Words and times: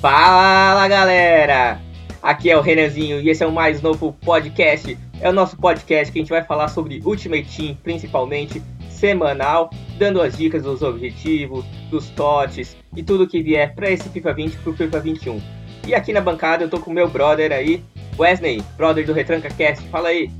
Fala 0.00 0.86
galera! 0.88 1.80
Aqui 2.22 2.50
é 2.50 2.56
o 2.56 2.60
Renanzinho 2.60 3.20
e 3.20 3.30
esse 3.30 3.42
é 3.42 3.46
o 3.46 3.52
mais 3.52 3.80
novo 3.80 4.12
podcast. 4.24 4.96
É 5.20 5.30
o 5.30 5.32
nosso 5.32 5.56
podcast 5.56 6.12
que 6.12 6.18
a 6.18 6.22
gente 6.22 6.30
vai 6.30 6.44
falar 6.44 6.68
sobre 6.68 7.00
Ultimate 7.04 7.56
Team, 7.56 7.78
principalmente 7.82 8.62
semanal, 8.90 9.70
dando 9.98 10.20
as 10.20 10.36
dicas 10.36 10.64
dos 10.64 10.82
objetivos, 10.82 11.64
dos 11.90 12.10
totes 12.10 12.76
e 12.94 13.02
tudo 13.02 13.26
que 13.26 13.42
vier 13.42 13.74
para 13.74 13.90
esse 13.90 14.08
FIFA 14.10 14.34
20 14.34 14.56
pro 14.58 14.74
FIFA 14.74 15.00
21. 15.00 15.42
E 15.86 15.94
aqui 15.94 16.12
na 16.12 16.20
bancada 16.20 16.64
eu 16.64 16.68
tô 16.68 16.78
com 16.78 16.90
o 16.90 16.94
meu 16.94 17.08
brother 17.08 17.50
aí, 17.52 17.82
Wesley, 18.18 18.62
brother 18.76 19.06
do 19.06 19.14
Retranca 19.14 19.48
Cast. 19.48 19.88
Fala 19.88 20.08
aí. 20.08 20.30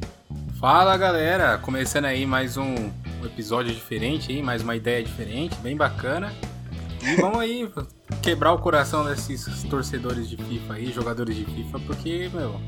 Fala 0.61 0.97
galera, 0.99 1.57
começando 1.59 2.05
aí 2.05 2.27
mais 2.27 2.59
um 2.59 2.75
episódio 3.25 3.73
diferente 3.73 4.33
aí, 4.33 4.43
mais 4.43 4.63
uma 4.63 4.77
ideia 4.77 5.03
diferente, 5.03 5.57
bem 5.61 5.77
bacana. 5.77 6.33
E 7.03 7.17
vamos 7.17 7.39
aí 7.39 7.69
quebrar 8.23 8.53
o 8.53 8.59
coração 8.59 9.05
desses 9.05 9.63
torcedores 9.65 10.29
de 10.29 10.37
FIFA 10.37 10.75
aí, 10.75 10.93
jogadores 10.93 11.37
de 11.37 11.45
FIFA, 11.45 11.79
porque, 11.81 12.31
meu, 12.33 12.61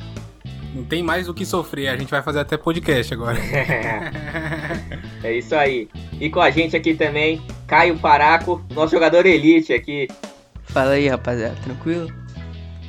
não 0.75 0.85
tem 0.85 1.03
mais 1.03 1.29
o 1.29 1.35
que 1.35 1.45
sofrer. 1.47 1.89
A 1.89 1.97
gente 1.97 2.11
vai 2.11 2.23
fazer 2.23 2.41
até 2.41 2.57
podcast 2.57 3.13
agora. 3.15 3.39
é 5.23 5.33
isso 5.33 5.55
aí. 5.55 5.89
E 6.21 6.29
com 6.31 6.41
a 6.41 6.51
gente 6.51 6.77
aqui 6.77 6.95
também, 6.95 7.43
Caio 7.67 7.99
Paraco, 7.99 8.65
nosso 8.75 8.93
jogador 8.93 9.27
elite 9.27 9.73
aqui. 9.73 10.09
Fala 10.65 10.93
aí, 10.93 11.09
rapaziada, 11.09 11.57
tranquilo? 11.63 12.13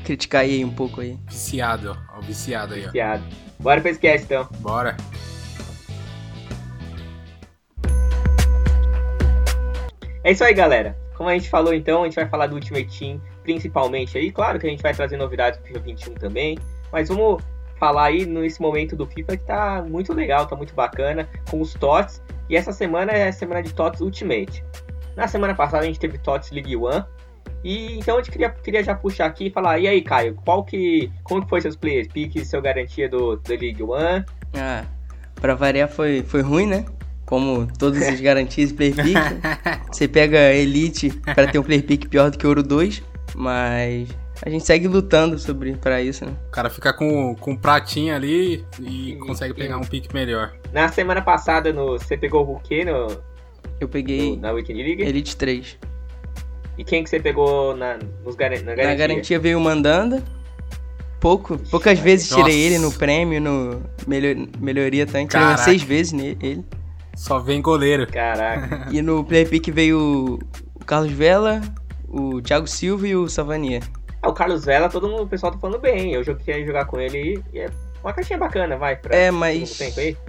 Criticar 0.03 0.41
aí 0.41 0.63
um 0.65 0.71
pouco 0.71 1.01
aí. 1.01 1.17
Viciado, 1.27 1.97
ó, 2.15 2.21
viciado 2.21 2.73
aí, 2.73 2.81
ó. 2.81 2.85
Viciado. 2.85 3.23
Bora 3.59 3.81
pra 3.81 3.91
esquece 3.91 4.25
então. 4.25 4.47
Bora. 4.59 4.95
É 10.23 10.31
isso 10.31 10.43
aí, 10.43 10.53
galera. 10.53 10.97
Como 11.19 11.29
a 11.29 11.33
gente 11.33 11.49
falou 11.49 11.73
então, 11.73 12.03
a 12.03 12.05
gente 12.05 12.15
vai 12.15 12.29
falar 12.29 12.47
do 12.47 12.55
Ultimate 12.55 12.97
Team 12.97 13.21
principalmente 13.43 14.17
aí. 14.17 14.31
Claro 14.31 14.57
que 14.57 14.65
a 14.65 14.69
gente 14.69 14.81
vai 14.81 14.93
trazer 14.93 15.17
novidades 15.17 15.59
pro 15.59 15.67
FIFA 15.67 15.79
21 15.81 16.13
também. 16.13 16.57
Mas 16.93 17.09
vamos 17.09 17.43
falar 17.75 18.05
aí 18.05 18.25
nesse 18.25 18.61
momento 18.61 18.95
do 18.95 19.05
FIFA 19.05 19.35
que 19.35 19.43
tá 19.43 19.85
muito 19.85 20.13
legal, 20.13 20.47
tá 20.47 20.55
muito 20.55 20.73
bacana, 20.73 21.27
com 21.51 21.59
os 21.59 21.73
TOTS. 21.73 22.23
E 22.49 22.55
essa 22.55 22.71
semana 22.71 23.11
é 23.11 23.27
a 23.27 23.33
semana 23.33 23.61
de 23.61 23.73
TOTS 23.73 23.99
Ultimate. 23.99 24.63
Na 25.13 25.27
semana 25.27 25.53
passada 25.53 25.83
a 25.83 25.87
gente 25.87 25.99
teve 25.99 26.17
TOTS 26.19 26.51
League 26.51 26.73
One. 26.77 27.03
E 27.65 27.99
então 27.99 28.15
a 28.15 28.19
gente 28.19 28.31
queria, 28.31 28.49
queria 28.51 28.81
já 28.81 28.95
puxar 28.95 29.25
aqui 29.25 29.47
e 29.47 29.51
falar, 29.51 29.77
e 29.77 29.89
aí, 29.89 30.01
Caio, 30.01 30.35
qual 30.45 30.63
que. 30.63 31.11
Como 31.25 31.41
que 31.43 31.49
foi 31.49 31.59
seus 31.59 31.75
players 31.75 32.07
pick, 32.07 32.45
seu 32.45 32.61
garantia 32.61 33.09
do, 33.09 33.35
do 33.35 33.49
League 33.49 33.83
One? 33.83 34.23
Ah, 34.57 34.85
pra 35.35 35.53
variar 35.53 35.89
foi, 35.89 36.23
foi 36.23 36.41
ruim, 36.41 36.65
né? 36.65 36.85
Como 37.29 37.67
todos 37.77 38.01
os 38.01 38.17
garantias 38.19 38.71
player 38.71 38.95
pick. 38.95 39.15
você 39.91 40.07
pega 40.07 40.51
Elite 40.51 41.11
para 41.35 41.45
ter 41.45 41.59
um 41.59 41.63
player 41.63 41.83
pick 41.83 42.09
pior 42.09 42.31
do 42.31 42.39
que 42.39 42.47
Ouro 42.47 42.63
2, 42.63 43.03
mas 43.35 44.09
a 44.43 44.49
gente 44.49 44.65
segue 44.65 44.87
lutando 44.87 45.37
sobre 45.37 45.73
para 45.75 46.01
isso, 46.01 46.25
né? 46.25 46.33
O 46.47 46.51
cara 46.51 46.71
fica 46.71 46.91
com, 46.91 47.35
com 47.35 47.51
um 47.51 47.55
pratinho 47.55 48.15
ali 48.15 48.65
e, 48.79 49.11
e 49.11 49.15
consegue 49.17 49.53
pegar 49.53 49.77
um 49.77 49.83
pique 49.83 50.11
melhor. 50.11 50.53
Na 50.73 50.89
semana 50.89 51.21
passada, 51.21 51.71
no, 51.71 51.99
você 51.99 52.17
pegou 52.17 52.49
o 52.49 52.59
quê 52.61 52.83
no. 52.83 53.15
Eu 53.79 53.87
peguei. 53.87 54.31
No, 54.31 54.37
na 54.37 54.51
Weekend 54.51 54.81
League? 54.81 55.03
Elite 55.03 55.37
3. 55.37 55.77
E 56.79 56.83
quem 56.83 57.03
que 57.03 57.11
você 57.11 57.19
pegou 57.19 57.75
na, 57.75 57.99
nos 58.25 58.35
na 58.35 58.39
garantia? 58.39 58.85
Na 58.87 58.95
garantia 58.95 59.37
veio 59.37 59.59
o 59.59 59.61
Mandanda. 59.61 60.23
Pouco, 61.19 61.59
poucas 61.69 61.99
vezes 61.99 62.29
tirei 62.29 62.43
Nossa. 62.43 62.53
ele 62.53 62.79
no 62.79 62.91
prêmio, 62.91 63.39
no 63.39 63.83
melhor, 64.07 64.35
melhoria 64.57 65.05
tanque. 65.05 65.37
Tirei 65.37 65.57
seis 65.57 65.83
vezes 65.83 66.13
nele. 66.13 66.65
Só 67.19 67.37
vem 67.37 67.61
goleiro. 67.61 68.07
Caraca. 68.07 68.87
E 68.89 69.01
no 69.01 69.25
play 69.25 69.45
pick 69.45 69.69
veio 69.71 70.39
o 70.73 70.85
Carlos 70.85 71.11
Vela, 71.11 71.59
o 72.07 72.41
Thiago 72.41 72.65
Silva 72.65 73.09
e 73.09 73.13
o 73.13 73.27
Savania. 73.27 73.81
Ah, 74.21 74.29
o 74.29 74.33
Carlos 74.33 74.63
Vela, 74.63 74.87
todo 74.87 75.09
mundo, 75.09 75.23
o 75.23 75.27
pessoal 75.27 75.51
tá 75.51 75.59
falando 75.59 75.81
bem. 75.81 76.13
Eu 76.13 76.23
queria 76.37 76.65
jogar 76.65 76.85
com 76.85 76.97
ele 76.97 77.43
e 77.53 77.59
é 77.59 77.69
uma 78.01 78.13
caixinha 78.13 78.39
bacana, 78.39 78.77
vai. 78.77 78.95
Pra 78.95 79.13
é, 79.13 79.29
mas 79.31 79.77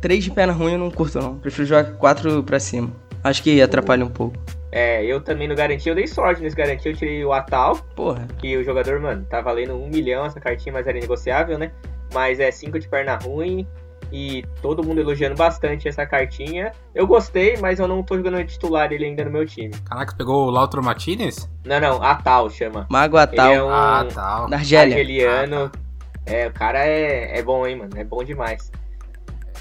três 0.01 0.25
de 0.25 0.33
perna 0.33 0.53
ruim 0.53 0.73
eu 0.73 0.79
não 0.81 0.91
curto 0.91 1.21
não. 1.21 1.39
Prefiro 1.39 1.65
jogar 1.65 1.93
quatro 1.93 2.43
pra 2.43 2.59
cima. 2.59 2.91
Acho 3.23 3.41
que 3.45 3.63
atrapalha 3.63 4.05
um 4.05 4.11
pouco. 4.11 4.37
É, 4.73 5.05
eu 5.05 5.21
também 5.21 5.47
no 5.47 5.55
garantia, 5.55 5.93
eu 5.93 5.97
dei 5.97 6.09
sorte 6.09 6.43
nesse 6.43 6.57
garantia, 6.57 6.91
eu 6.91 6.97
tirei 6.97 7.25
o 7.25 7.33
Atal. 7.33 7.77
Porra. 7.95 8.27
Que 8.39 8.57
o 8.57 8.65
jogador, 8.65 8.99
mano, 8.99 9.25
tá 9.31 9.41
valendo 9.41 9.75
um 9.75 9.89
milhão 9.89 10.27
essa 10.27 10.41
cartinha, 10.41 10.73
mas 10.73 10.89
era 10.89 10.99
negociável, 10.99 11.57
né? 11.57 11.71
Mas 12.13 12.41
é 12.41 12.51
cinco 12.51 12.81
de 12.81 12.89
perna 12.89 13.15
ruim, 13.15 13.65
e 14.13 14.45
todo 14.61 14.83
mundo 14.83 15.01
elogiando 15.01 15.37
bastante 15.37 15.89
essa 15.89 16.05
cartinha. 16.05 16.73
Eu 16.95 17.07
gostei, 17.07 17.57
mas 17.59 17.79
eu 17.79 17.87
não 17.87 18.03
tô 18.03 18.17
jogando 18.17 18.45
titular 18.45 18.93
ele 18.93 19.05
ainda 19.05 19.25
no 19.25 19.31
meu 19.31 19.47
time. 19.47 19.75
Caraca, 19.85 20.15
pegou 20.17 20.47
o 20.47 20.51
Lautro 20.51 20.83
Martinez? 20.83 21.49
Não, 21.65 21.81
não, 21.81 22.03
Atal 22.03 22.51
chama. 22.51 22.87
Mago 22.91 23.17
Atal. 23.17 23.47
Ele 23.47 23.55
é 23.55 23.63
um 23.63 23.71
ah, 23.71 24.01
Atal. 24.01 24.49
Da 24.49 24.57
Argélia. 24.57 24.97
argeliano. 24.97 25.65
Ah, 25.67 25.69
tá. 25.71 26.33
É, 26.33 26.47
o 26.47 26.53
cara 26.53 26.85
é, 26.85 27.39
é 27.39 27.43
bom, 27.43 27.67
hein, 27.67 27.77
mano. 27.77 27.91
É 27.97 28.05
bom 28.05 28.23
demais. 28.23 28.71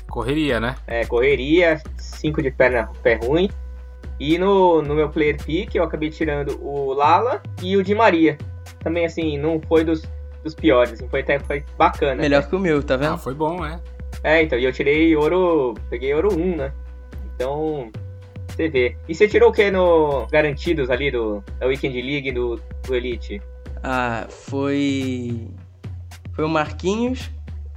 Correria, 0.09 0.59
né? 0.59 0.75
É, 0.87 1.05
correria, 1.05 1.81
5 1.97 2.41
de 2.41 2.51
perna 2.51 2.89
pé 3.03 3.15
ruim. 3.15 3.49
E 4.19 4.37
no, 4.37 4.81
no 4.81 4.95
meu 4.95 5.09
player 5.09 5.41
pick 5.41 5.75
eu 5.75 5.83
acabei 5.83 6.09
tirando 6.09 6.59
o 6.61 6.93
Lala 6.93 7.41
e 7.61 7.77
o 7.77 7.83
Di 7.83 7.95
Maria. 7.95 8.37
Também, 8.79 9.05
assim, 9.05 9.37
não 9.37 9.61
foi 9.67 9.83
dos, 9.83 10.03
dos 10.43 10.53
piores, 10.53 10.93
assim, 10.93 11.07
foi 11.07 11.21
até 11.21 11.39
foi 11.39 11.63
bacana. 11.77 12.21
Melhor 12.21 12.47
que 12.47 12.55
o 12.55 12.59
meu, 12.59 12.83
tá 12.83 12.97
vendo? 12.97 13.13
Ah, 13.13 13.17
foi 13.17 13.33
bom, 13.33 13.65
é. 13.65 13.79
É, 14.23 14.41
então, 14.41 14.57
e 14.57 14.65
eu 14.65 14.73
tirei 14.73 15.15
ouro. 15.15 15.75
Peguei 15.89 16.13
ouro 16.13 16.33
1, 16.33 16.55
né? 16.57 16.73
Então, 17.35 17.91
você 18.47 18.67
vê. 18.67 18.97
E 19.07 19.15
você 19.15 19.27
tirou 19.27 19.49
o 19.49 19.53
que 19.53 19.71
no 19.71 20.27
garantidos 20.27 20.89
ali 20.89 21.09
do 21.09 21.43
da 21.59 21.67
Weekend 21.67 22.01
League 22.01 22.31
do, 22.31 22.59
do 22.85 22.95
Elite? 22.95 23.41
Ah, 23.83 24.27
foi. 24.29 25.47
Foi 26.33 26.43
o 26.43 26.49
Marquinhos, 26.49 27.29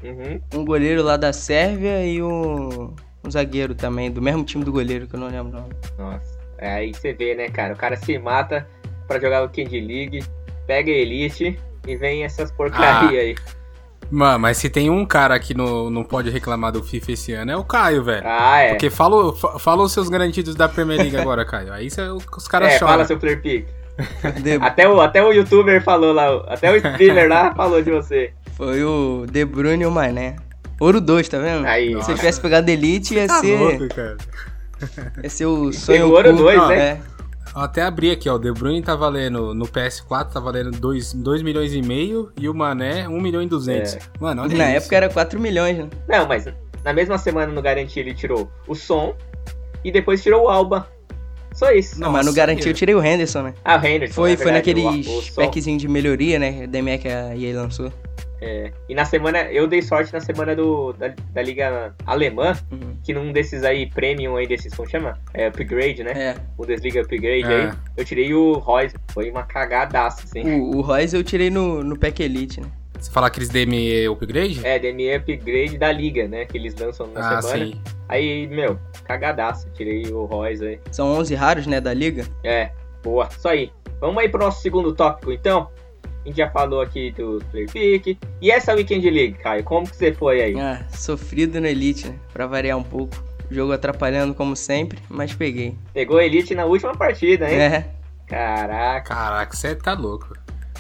uhum. 0.03 0.41
um 0.55 0.65
goleiro 0.65 1.03
lá 1.03 1.17
da 1.17 1.33
Sérvia 1.33 2.05
e 2.07 2.23
um, 2.23 2.95
um 3.25 3.31
zagueiro 3.31 3.75
também, 3.75 4.11
do 4.11 4.23
mesmo 4.23 4.45
time 4.45 4.65
do 4.65 4.71
goleiro, 4.71 5.09
que 5.09 5.15
eu 5.15 5.21
não 5.21 5.29
lembro 5.29 5.57
o 5.57 5.61
nome. 5.61 5.75
Nossa, 5.99 6.39
é, 6.59 6.75
aí 6.75 6.93
você 6.93 7.13
vê, 7.13 7.35
né, 7.35 7.49
cara? 7.49 7.75
O 7.75 7.77
cara 7.77 7.97
se 7.97 8.17
mata 8.19 8.67
pra 9.09 9.19
jogar 9.19 9.43
o 9.43 9.47
Weekend 9.47 9.81
League, 9.81 10.25
pega 10.67 10.93
a 10.93 10.95
Elite 10.95 11.59
e 11.87 11.97
vem 11.97 12.25
essas 12.25 12.53
porcaria 12.53 13.19
ah. 13.19 13.23
aí. 13.23 13.35
Mano, 14.13 14.41
mas 14.41 14.59
se 14.59 14.69
tem 14.69 14.91
um 14.91 15.07
cara 15.07 15.39
que 15.41 15.55
não, 15.55 15.89
não 15.89 16.05
pode 16.05 16.29
reclamar 16.29 16.71
do 16.71 16.83
FIFA 16.83 17.13
esse 17.13 17.33
ano 17.33 17.51
é 17.51 17.57
o 17.57 17.65
Caio, 17.65 18.05
velho. 18.05 18.23
Ah, 18.27 18.61
é. 18.61 18.69
Porque 18.69 18.91
falou, 18.91 19.35
falou 19.35 19.87
os 19.87 19.93
seus 19.93 20.11
garantidos 20.11 20.55
da 20.55 20.69
Premier 20.69 21.01
League 21.01 21.17
agora, 21.17 21.47
Caio. 21.47 21.73
Aí 21.73 21.91
cê, 21.91 22.03
os 22.03 22.47
caras 22.47 22.75
é, 22.75 22.79
choram. 22.79 22.93
fala 22.93 23.05
seu 23.07 23.19
player 23.19 23.41
pick. 23.41 23.67
até, 24.61 24.87
o, 24.87 25.01
até 25.01 25.25
o 25.25 25.33
youtuber 25.33 25.83
falou 25.83 26.13
lá, 26.13 26.45
até 26.47 26.71
o 26.71 26.77
streamer 26.77 27.27
lá 27.27 27.55
falou 27.55 27.81
de 27.81 27.91
você. 27.91 28.35
Foi 28.55 28.85
o 28.85 29.25
De 29.31 29.47
Bruyne 29.47 29.85
e 29.85 29.87
o 29.87 29.91
Mané. 29.91 30.37
Ouro 30.79 31.01
2, 31.01 31.27
tá 31.31 31.39
vendo? 31.39 31.67
Aí. 31.67 32.03
Se 32.03 32.11
eu 32.11 32.17
tivesse 32.17 32.39
pegado 32.39 32.71
Elite, 32.71 33.15
ia 33.15 33.27
tá 33.27 33.41
ser. 33.41 33.59
Louco, 33.59 33.89
cara. 33.95 34.19
Ia 35.23 35.31
ser 35.31 35.47
o 35.47 35.73
sonho. 35.73 36.11
Ouro 36.11 36.37
2, 36.37 36.69
né? 36.69 36.79
É. 36.79 37.01
Até 37.55 37.83
abri 37.83 38.11
aqui, 38.11 38.29
ó. 38.29 38.37
O 38.37 38.39
De 38.39 38.51
Bruyne 38.53 38.83
tá 38.83 38.97
valendo 38.97 39.55
no 39.55 39.67
PS4, 39.67 40.33
tá 40.33 40.41
valendo 40.41 40.71
2, 40.71 41.13
2 41.15 41.43
milhões 41.43 41.75
e 41.75 41.83
meio 41.83 42.33
e 42.39 42.49
o 42.49 42.55
Mané 42.55 43.07
1 43.09 43.21
milhão 43.21 43.43
e 43.43 43.47
200. 43.47 43.95
É. 43.95 43.99
Mano, 44.19 44.43
olha 44.43 44.57
Na 44.57 44.69
isso. 44.69 44.77
época 44.79 44.97
era 44.97 45.09
4 45.09 45.39
milhões, 45.39 45.79
né? 45.79 45.89
Não, 46.09 46.27
mas 46.27 46.47
na 46.85 46.93
mesma 46.93 47.19
semana 47.19 47.53
no 47.53 47.61
Garantia 47.61 48.03
ele 48.03 48.15
tirou 48.15 48.51
o 48.67 48.75
som 48.75 49.15
e 49.85 49.93
depois 49.93 50.23
tirou 50.23 50.45
o 50.45 50.49
Alba. 50.49 50.89
Só 51.55 51.71
isso. 51.71 52.01
Não, 52.01 52.11
mas 52.11 52.25
no 52.25 52.33
Garantia 52.33 52.71
eu 52.71 52.75
tirei 52.75 52.95
o 52.95 53.05
Henderson, 53.05 53.43
né? 53.43 53.55
Ah, 53.63 53.77
o 53.77 53.87
Henderson. 53.87 54.15
Foi, 54.15 54.33
é 54.33 54.37
foi 54.37 54.53
naqueles 54.53 55.31
packzinho 55.35 55.79
de 55.79 55.87
melhoria, 55.87 56.39
né? 56.39 56.67
DME 56.67 56.99
que 56.99 57.09
a 57.09 57.37
EA 57.37 57.61
lançou. 57.61 57.93
É, 58.43 58.73
e 58.89 58.95
na 58.95 59.05
semana, 59.05 59.45
eu 59.53 59.69
dei 59.69 59.81
sorte 59.81 60.13
na 60.13 60.19
semana 60.19 60.57
do, 60.57 60.93
da, 60.95 61.15
da 61.33 61.41
Liga 61.41 61.95
Alemã, 62.05 62.59
uhum. 62.73 62.97
que 63.05 63.15
num 63.15 63.33
desses 63.33 63.63
aí, 63.63 63.87
Premium 63.87 64.35
aí, 64.35 64.49
desses, 64.49 64.75
como 64.75 64.91
chama? 64.91 65.17
É, 65.33 65.47
Upgrade, 65.47 66.03
né? 66.03 66.11
É. 66.11 66.37
O 66.59 66.67
Desliga 66.67 67.03
Upgrade 67.03 67.45
é. 67.45 67.67
aí, 67.67 67.73
eu 67.97 68.05
tirei 68.05 68.35
o 68.35 68.55
Royce, 68.55 68.97
foi 69.13 69.31
uma 69.31 69.45
cagadaça, 69.45 70.25
assim. 70.25 70.43
O, 70.43 70.79
o 70.79 70.81
Royce 70.81 71.15
eu 71.15 71.23
tirei 71.23 71.51
no, 71.51 71.85
no 71.85 71.97
Pack 71.97 72.21
Elite, 72.21 72.61
né? 72.61 72.67
Você 72.99 73.13
fala 73.13 73.29
aqueles 73.29 73.49
DME 73.49 74.09
Upgrade? 74.09 74.61
É, 74.65 74.77
DME 74.77 75.15
Upgrade 75.15 75.79
da 75.79 75.93
Liga, 75.93 76.27
né? 76.27 76.45
Que 76.45 76.59
eles 76.59 76.75
lançam 76.75 77.07
na 77.09 77.39
ah, 77.39 77.43
semana. 77.43 77.67
Sim. 77.67 77.81
Aí, 78.09 78.49
meu, 78.49 78.77
cagadaço, 79.05 79.69
tirei 79.75 80.05
o 80.13 80.25
Royce 80.25 80.65
aí. 80.65 80.81
São 80.91 81.13
11 81.13 81.35
raros, 81.37 81.67
né, 81.67 81.81
da 81.81 81.95
Liga? 81.95 82.27
É, 82.43 82.73
boa, 83.05 83.29
isso 83.37 83.49
aí. 83.49 83.71
Vamos 84.01 84.21
aí 84.21 84.29
pro 84.29 84.41
nosso 84.41 84.61
segundo 84.63 84.93
tópico, 84.93 85.31
então? 85.31 85.69
A 86.25 86.29
gente 86.29 86.37
já 86.37 86.49
falou 86.51 86.81
aqui 86.81 87.11
do 87.13 87.43
Player 87.51 87.71
Pick. 87.71 88.19
E 88.41 88.51
essa 88.51 88.75
Weekend 88.75 89.11
League, 89.11 89.35
Caio? 89.35 89.65
Como 89.65 89.89
que 89.89 89.97
você 89.97 90.13
foi 90.13 90.41
aí? 90.41 90.59
Ah, 90.59 90.85
sofrido 90.91 91.61
no 91.61 91.67
Elite, 91.67 92.09
né? 92.09 92.15
Pra 92.33 92.47
variar 92.47 92.79
um 92.79 92.83
pouco. 92.83 93.17
O 93.51 93.55
jogo 93.55 93.73
atrapalhando 93.73 94.33
como 94.33 94.55
sempre, 94.55 94.99
mas 95.09 95.35
peguei. 95.35 95.77
Pegou 95.93 96.21
Elite 96.21 96.55
na 96.55 96.65
última 96.65 96.95
partida, 96.95 97.51
hein? 97.51 97.59
É. 97.61 97.89
Caraca. 98.27 99.15
Caraca, 99.15 99.57
você 99.57 99.75
tá 99.75 99.95
louco. 99.95 100.33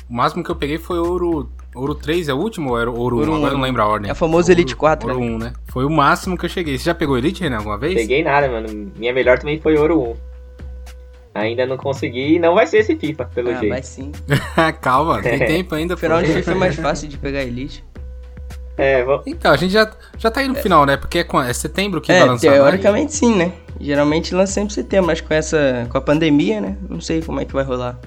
O 0.09 0.15
máximo 0.15 0.45
que 0.45 0.51
eu 0.51 0.57
peguei 0.57 0.79
foi 0.79 0.99
ouro. 0.99 1.51
Ouro 1.75 1.95
3 1.95 2.29
é 2.29 2.35
o 2.35 2.37
último 2.37 2.71
ou 2.71 2.81
era 2.81 2.91
ouro, 2.91 3.17
ouro 3.17 3.33
1? 3.33 3.35
Agora 3.35 3.53
eu 3.53 3.57
não 3.57 3.65
lembro 3.65 3.83
a 3.83 3.87
ordem. 3.87 4.11
É 4.11 4.13
o 4.13 4.17
famoso 4.17 4.51
ouro, 4.51 4.61
Elite 4.61 4.77
4. 4.77 5.09
Ouro 5.09 5.21
né? 5.21 5.31
1, 5.31 5.39
né? 5.39 5.53
Foi 5.67 5.85
o 5.85 5.91
máximo 5.91 6.37
que 6.39 6.45
eu 6.45 6.51
cheguei. 6.51 6.79
Você 6.79 6.85
já 6.85 6.95
pegou 6.95 7.19
Elite, 7.19 7.43
Renan, 7.43 7.59
alguma 7.59 7.79
vez? 7.79 7.95
Peguei 7.95 8.23
nada, 8.23 8.49
mano. 8.49 8.93
Minha 8.97 9.13
melhor 9.13 9.39
também 9.39 9.59
foi 9.61 9.77
ouro 9.77 10.01
1. 10.13 10.32
Ainda 11.35 11.67
não 11.67 11.77
consegui 11.77 12.35
e 12.35 12.39
não 12.39 12.55
vai 12.55 12.67
ser 12.67 12.79
esse 12.79 12.95
FIFA, 12.95 13.25
pelo 13.35 13.51
ah, 13.51 13.55
jeito. 13.55 13.73
vai 13.73 13.83
sim. 13.83 14.13
Calma, 14.83 15.23
tem 15.23 15.39
tempo 15.39 15.75
ainda. 15.75 15.95
No 15.95 15.99
final 15.99 16.23
de 16.23 16.33
FIFA 16.33 16.51
é 16.51 16.55
mais 16.55 16.77
fácil 16.77 17.09
de 17.09 17.17
pegar 17.17 17.43
Elite. 17.43 17.85
É, 18.77 19.03
vou... 19.05 19.23
Então, 19.27 19.53
a 19.53 19.57
gente 19.57 19.73
já, 19.73 19.91
já 20.19 20.31
tá 20.31 20.41
aí 20.41 20.49
no 20.49 20.55
final, 20.55 20.85
né? 20.87 20.97
Porque 20.97 21.19
é, 21.19 21.27
é 21.49 21.53
setembro 21.53 22.01
que 22.01 22.09
vai 22.13 22.21
É, 22.21 22.25
lançar. 22.25 22.51
né? 22.51 22.57
teoricamente 22.57 23.15
sim, 23.15 23.35
né? 23.35 23.53
Geralmente 23.81 24.35
lança 24.35 24.53
sempre 24.53 24.73
setembro, 24.75 25.07
mas 25.07 25.21
com 25.21 25.35
essa. 25.35 25.87
com 25.91 25.99
a 25.99 26.01
pandemia, 26.01 26.61
né? 26.61 26.77
Não 26.89 27.01
sei 27.01 27.21
como 27.21 27.41
é 27.41 27.45
que 27.45 27.53
vai 27.53 27.65
rolar. 27.65 27.99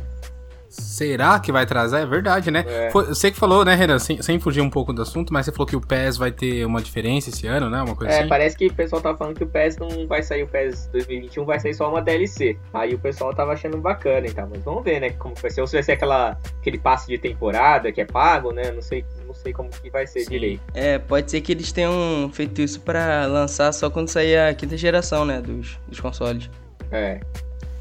Será 0.78 1.40
que 1.40 1.52
vai 1.52 1.64
atrasar? 1.64 2.02
É 2.02 2.06
verdade, 2.06 2.52
né? 2.52 2.66
É. 2.68 2.90
Foi- 2.92 3.06
você 3.06 3.32
que 3.32 3.38
falou, 3.38 3.64
né, 3.64 3.76
Renan? 3.76 3.98
Sem, 4.00 4.22
sem 4.22 4.40
fugir 4.40 4.62
um 4.62 4.70
pouco 4.70 4.92
do 4.92 5.02
assunto, 5.02 5.32
mas 5.34 5.46
você 5.46 5.52
falou 5.52 5.66
que 5.66 5.76
o 5.76 5.82
PES 5.82 6.18
vai 6.18 6.32
ter 6.32 6.66
uma 6.66 6.82
diferença 6.82 7.30
esse 7.30 7.48
ano, 7.48 7.70
né? 7.70 7.82
Uma 7.82 7.96
coisa 7.96 8.14
É, 8.14 8.20
assim. 8.20 8.30
parece 8.30 8.58
que 8.58 8.68
o 8.68 8.74
pessoal 8.74 9.02
tava 9.02 9.18
falando 9.18 9.36
que 9.38 9.44
o 9.44 9.48
PES 9.48 9.78
não 9.78 10.06
vai 10.08 10.22
sair, 10.22 10.44
o 10.44 10.48
PES 10.48 10.88
2021 10.92 11.46
vai 11.46 11.60
sair 11.60 11.74
só 11.74 11.90
uma 11.90 12.02
DLC. 12.02 12.58
Aí 12.74 12.94
o 12.94 13.00
pessoal 13.00 13.34
tava 13.34 13.54
achando 13.54 13.78
bacana 13.78 14.28
e 14.28 14.32
tal, 14.34 14.48
mas 14.50 14.64
vamos 14.64 14.84
ver, 14.84 15.00
né, 15.00 15.10
como 15.12 15.34
vai 15.36 15.50
ser. 15.50 15.62
Ou 15.62 15.68
se 15.68 15.74
vai 15.74 15.84
ser 15.84 15.94
aquela, 15.94 16.38
aquele 16.60 16.78
passe 16.78 17.08
de 17.08 17.18
temporada 17.18 17.92
que 17.92 18.02
é 18.02 18.06
pago, 18.06 18.52
né, 18.52 18.72
não 18.72 18.82
sei, 18.82 19.06
não 19.26 19.34
sei 19.34 19.54
como 19.54 19.70
que 19.70 19.90
vai 19.90 20.06
ser 20.06 20.22
Sim. 20.22 20.30
direito. 20.32 20.62
É, 20.74 20.98
pode 21.00 21.32
ser 21.32 21.42
que 21.42 21.52
eles 21.52 21.72
tenham 21.72 22.30
feito 22.34 22.62
isso 22.62 22.80
pra 22.82 23.26
lançar 23.26 23.72
só 23.74 23.90
quando 23.90 24.10
sair 24.10 24.38
a 24.38 24.54
quinta 24.54 24.76
geração, 24.78 25.26
né? 25.26 25.42
Dos, 25.42 25.80
dos 25.88 26.00
consoles. 26.00 26.50
É, 26.92 27.20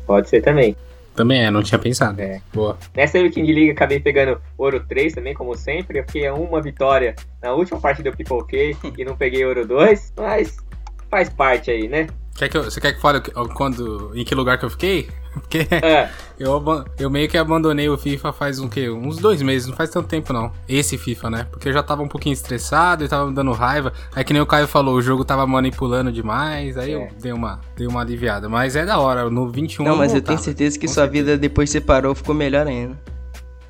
pode 0.07 0.29
ser 0.29 0.41
também. 0.41 0.77
Também 1.15 1.45
é, 1.45 1.51
não 1.51 1.63
tinha 1.63 1.79
pensado. 1.79 2.21
É. 2.21 2.41
Boa. 2.53 2.77
Nessa 2.97 3.19
Weekend 3.19 3.53
League 3.53 3.71
acabei 3.71 4.01
pegando 4.01 4.41
Ouro 4.59 4.81
3 4.81 5.15
também, 5.15 5.33
como 5.35 5.55
sempre. 5.57 6.01
Eu 6.01 6.05
fiquei 6.05 6.27
a 6.27 6.35
uma 6.35 6.61
vitória 6.61 7.15
na 7.43 7.53
última 7.53 7.81
partida 7.81 8.09
eu 8.09 8.17
pipoquei 8.17 8.77
e 8.99 9.05
não 9.05 9.17
peguei 9.17 9.45
Ouro 9.45 9.67
2, 9.67 10.13
mas 10.17 10.57
faz 11.11 11.29
parte 11.29 11.71
aí, 11.71 11.87
né? 11.89 12.07
Quer 12.37 12.49
que 12.49 12.57
eu- 12.59 12.65
você 12.65 12.81
quer 12.81 12.93
que 12.95 13.01
fale 13.01 13.19
o- 13.19 13.49
quando, 13.51 14.11
em 14.15 14.25
que 14.25 14.35
lugar 14.35 14.59
que 14.59 14.65
eu 14.65 14.71
fiquei? 14.71 15.09
Porque 15.35 15.67
É, 15.71 16.09
eu, 16.39 16.63
eu 16.99 17.11
meio 17.11 17.29
que 17.29 17.37
abandonei 17.37 17.89
o 17.89 17.99
FIFA 17.99 18.33
faz 18.33 18.59
um 18.59 18.69
quê? 18.69 18.89
Uns 18.89 19.19
dois 19.19 19.43
meses, 19.43 19.69
não 19.69 19.75
faz 19.77 19.91
tanto 19.91 20.09
tempo 20.09 20.33
não. 20.33 20.53
Esse 20.69 20.97
FIFA, 20.97 21.31
né? 21.31 21.47
Porque 21.51 21.69
eu 21.69 21.73
já 21.73 21.83
tava 21.83 22.03
um 22.03 22.09
pouquinho 22.09 22.33
estressado 22.33 23.05
e 23.05 23.09
tava 23.09 23.27
me 23.29 23.35
dando 23.35 23.53
raiva. 23.53 23.93
Aí 24.15 24.23
que 24.25 24.33
nem 24.33 24.41
o 24.41 24.47
Caio 24.47 24.67
falou, 24.69 24.95
o 24.95 25.03
jogo 25.03 25.25
tava 25.25 25.47
manipulando 25.47 26.11
demais. 26.13 26.77
Aí 26.79 26.93
É. 26.93 26.95
eu 26.97 27.09
dei 27.21 27.33
uma, 27.33 27.61
dei 27.77 27.87
uma 27.87 28.01
aliviada. 28.01 28.49
Mas 28.49 28.77
é 28.77 28.85
da 28.87 28.99
hora, 28.99 29.29
no 29.29 29.49
21 29.51 29.85
Não, 29.85 29.97
mas 29.97 30.13
eu 30.13 30.19
voltava. 30.21 30.37
tenho 30.39 30.39
certeza 30.45 30.79
que 30.79 30.87
Com 30.87 30.93
sua 30.93 31.03
certeza. 31.05 31.25
vida 31.25 31.39
depois 31.39 31.69
que 31.69 31.73
você 31.73 31.81
parou 31.81 32.15
ficou 32.15 32.35
melhor 32.35 32.67
ainda. 32.67 32.97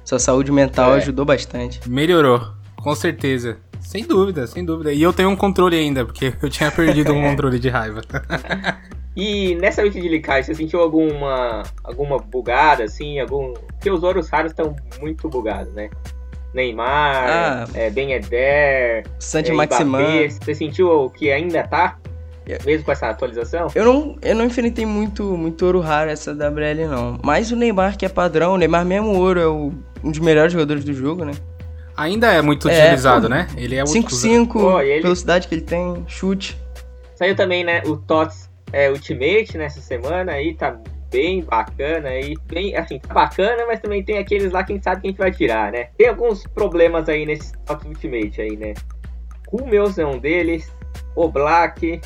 Sua 0.05 0.19
saúde 0.19 0.53
mental 0.53 0.93
É. 0.95 0.97
ajudou 0.99 1.25
bastante. 1.25 1.81
Melhorou, 1.89 2.43
com 2.77 2.95
certeza. 2.95 3.57
Sem 3.81 4.07
dúvida, 4.07 4.47
sem 4.47 4.65
dúvida. 4.65 4.93
E 4.93 5.03
eu 5.03 5.13
tenho 5.13 5.29
um 5.31 5.37
controle 5.37 5.77
ainda, 5.77 6.05
porque 6.05 6.33
eu 6.43 6.49
tinha 6.51 6.71
perdido 6.71 7.13
um 7.13 7.23
controle 7.29 7.59
de 7.59 7.69
raiva. 7.69 8.01
E 9.17 9.55
nessa 9.57 9.83
Weekend 9.83 10.09
League, 10.09 10.25
Caio, 10.25 10.43
você 10.45 10.55
sentiu 10.55 10.81
alguma, 10.81 11.63
alguma 11.85 12.19
bugada, 12.19 12.83
assim, 12.85 13.21
algum... 13.21 13.55
Porque 13.55 13.91
os 13.91 14.03
ouros 14.03 14.29
raros 14.29 14.51
estão 14.53 14.75
muito 15.01 15.29
bugados, 15.29 15.73
né? 15.73 15.89
Neymar, 16.53 17.25
Ah. 17.29 17.65
é, 17.75 17.91
Ben 17.91 18.13
Eder, 18.13 19.05
Santi 19.19 19.51
é, 19.51 19.55
Maximan. 19.55 19.99
Mbappé. 20.01 20.29
Você 20.31 20.55
sentiu 20.55 21.11
que 21.11 21.31
ainda 21.31 21.63
tá? 21.67 21.99
Mesmo 22.65 22.85
com 22.85 22.93
essa 22.93 23.09
atualização? 23.09 23.69
Eu 23.75 23.85
não, 23.87 24.17
eu 24.21 24.35
não 24.35 24.45
enfrentei 24.45 24.85
muito, 24.85 25.23
muito 25.37 25.65
ouro 25.65 25.81
raro 25.81 26.11
essa 26.11 26.33
WL, 26.35 26.87
não. 26.89 27.19
Mas 27.23 27.51
o 27.51 27.57
Neymar, 27.57 27.97
que 27.97 28.05
é 28.05 28.09
padrão, 28.09 28.55
o 28.55 28.57
Neymar 28.59 28.85
mesmo 28.85 29.19
ouro 29.19 29.41
é 29.41 29.47
o- 29.47 29.73
um 30.03 30.11
dos 30.11 30.21
melhores 30.21 30.53
jogadores 30.53 30.85
do 30.85 30.93
jogo, 30.93 31.25
né? 31.25 31.33
Ainda 31.97 32.33
é 32.33 32.43
muito 32.43 32.69
É, 32.69 32.83
utilizado, 32.83 33.29
né? 33.29 33.47
Ele 33.57 33.77
é 33.77 33.83
o 33.83 33.87
5-5, 33.87 34.61
Pô, 34.61 34.81
e 34.83 34.91
ele- 34.91 35.03
velocidade 35.03 35.49
que 35.49 35.55
ele 35.55 35.63
tem, 35.63 36.05
chute. 36.07 36.59
Saiu 37.15 37.35
também, 37.35 37.65
né, 37.65 37.81
o 37.87 37.97
TOTS 37.97 38.51
é, 38.75 38.91
Ultimate 38.91 39.57
nessa 39.57 39.81
semana 39.81 40.33
aí, 40.33 40.53
tá 40.53 40.77
bem 41.09 41.45
bacana 41.45 42.09
aí, 42.09 42.35
bem, 42.47 42.77
assim, 42.77 42.99
tá 42.99 43.15
bacana, 43.15 43.65
mas 43.67 43.79
também 43.79 44.03
tem 44.03 44.19
aqueles 44.19 44.51
lá 44.51 44.65
que 44.65 44.73
a 44.73 44.75
gente 44.75 44.83
sabe 44.83 45.01
que 45.01 45.07
a 45.07 45.11
gente 45.11 45.19
vai 45.19 45.31
tirar, 45.31 45.71
né? 45.71 45.91
Tem 45.97 46.09
alguns 46.09 46.45
problemas 46.45 47.09
aí 47.09 47.25
nesse 47.25 47.53
TOTS 47.65 47.87
Ultimate 47.87 48.41
aí, 48.41 48.57
né? 48.57 48.75
O 49.53 49.65
meus 49.65 49.97
é 49.97 50.05
um 50.05 50.19
deles, 50.19 50.73
o 51.15 51.29
Black, 51.29 52.01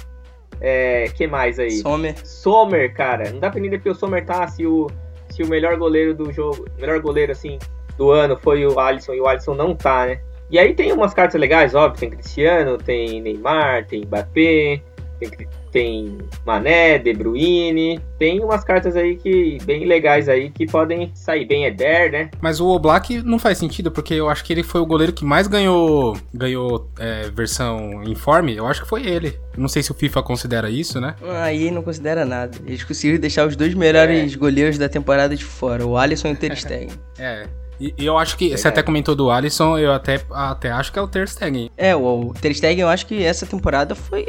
é, 0.60 1.06
que 1.14 1.26
mais 1.26 1.58
aí? 1.58 1.70
Sommer. 1.70 2.14
Sommer, 2.26 2.92
cara, 2.92 3.30
não 3.30 3.40
dá 3.40 3.48
pra 3.48 3.58
entender 3.58 3.78
porque 3.78 3.88
o 3.88 3.94
Sommer 3.94 4.26
tá 4.26 4.46
se 4.46 4.66
o, 4.66 4.88
se 5.30 5.42
o 5.42 5.48
melhor 5.48 5.78
goleiro 5.78 6.14
do 6.14 6.30
jogo, 6.30 6.66
o 6.76 6.80
melhor 6.80 7.00
goleiro 7.00 7.32
assim 7.32 7.58
do 7.96 8.10
ano 8.10 8.36
foi 8.36 8.66
o 8.66 8.78
Alisson 8.78 9.14
e 9.14 9.20
o 9.22 9.26
Alisson 9.26 9.54
não 9.54 9.74
tá, 9.74 10.04
né? 10.04 10.20
E 10.50 10.58
aí 10.58 10.74
tem 10.74 10.92
umas 10.92 11.14
cartas 11.14 11.40
legais, 11.40 11.74
óbvio, 11.74 12.00
tem 12.00 12.10
Cristiano, 12.10 12.76
tem 12.76 13.22
Neymar, 13.22 13.86
tem 13.86 14.02
Mbappé, 14.02 14.82
tem, 15.18 15.48
tem 15.70 16.18
Mané, 16.46 16.98
De 16.98 17.12
Bruyne, 17.12 18.00
tem 18.18 18.40
umas 18.40 18.64
cartas 18.64 18.96
aí 18.96 19.16
que 19.16 19.58
bem 19.64 19.84
legais 19.86 20.28
aí 20.28 20.50
que 20.50 20.66
podem 20.66 21.10
sair 21.14 21.44
bem 21.44 21.64
Eder, 21.64 22.10
né? 22.10 22.30
Mas 22.40 22.60
o 22.60 22.68
Oblak 22.68 23.22
não 23.22 23.38
faz 23.38 23.58
sentido, 23.58 23.90
porque 23.90 24.14
eu 24.14 24.28
acho 24.28 24.44
que 24.44 24.52
ele 24.52 24.62
foi 24.62 24.80
o 24.80 24.86
goleiro 24.86 25.12
que 25.12 25.24
mais 25.24 25.46
ganhou 25.46 26.16
ganhou 26.32 26.88
é, 26.98 27.30
versão 27.30 28.02
informe. 28.04 28.56
Eu 28.56 28.66
acho 28.66 28.82
que 28.82 28.88
foi 28.88 29.06
ele. 29.06 29.38
Não 29.56 29.68
sei 29.68 29.82
se 29.82 29.90
o 29.90 29.94
FIFA 29.94 30.22
considera 30.22 30.70
isso, 30.70 31.00
né? 31.00 31.14
Aí 31.42 31.70
não 31.70 31.82
considera 31.82 32.24
nada. 32.24 32.56
Eles 32.66 32.84
conseguiram 32.84 33.20
deixar 33.20 33.46
os 33.46 33.56
dois 33.56 33.74
melhores 33.74 34.32
É. 34.32 34.36
goleiros 34.36 34.78
da 34.78 34.88
temporada 34.88 35.34
de 35.34 35.44
fora, 35.44 35.84
o 35.86 35.96
Alisson 35.96 36.28
e 36.28 36.32
o 36.32 36.36
Ter 36.36 36.56
Stegen. 36.56 36.90
É. 37.18 37.46
E, 37.80 37.94
eu 37.98 38.18
acho 38.18 38.36
que, 38.36 38.56
você 38.56 38.66
até 38.68 38.82
comentou 38.82 39.14
do 39.14 39.30
Alisson, 39.30 39.78
eu 39.78 39.92
até, 39.92 40.20
até 40.30 40.70
acho 40.70 40.92
que 40.92 40.98
é 40.98 41.02
o 41.02 41.06
Ter 41.06 41.28
Stegen. 41.28 41.70
É, 41.76 41.94
o, 41.94 42.32
Ter 42.40 42.52
Stegen 42.54 42.80
eu 42.80 42.88
acho 42.88 43.06
que 43.06 43.22
essa 43.24 43.46
temporada 43.46 43.94
foi 43.94 44.26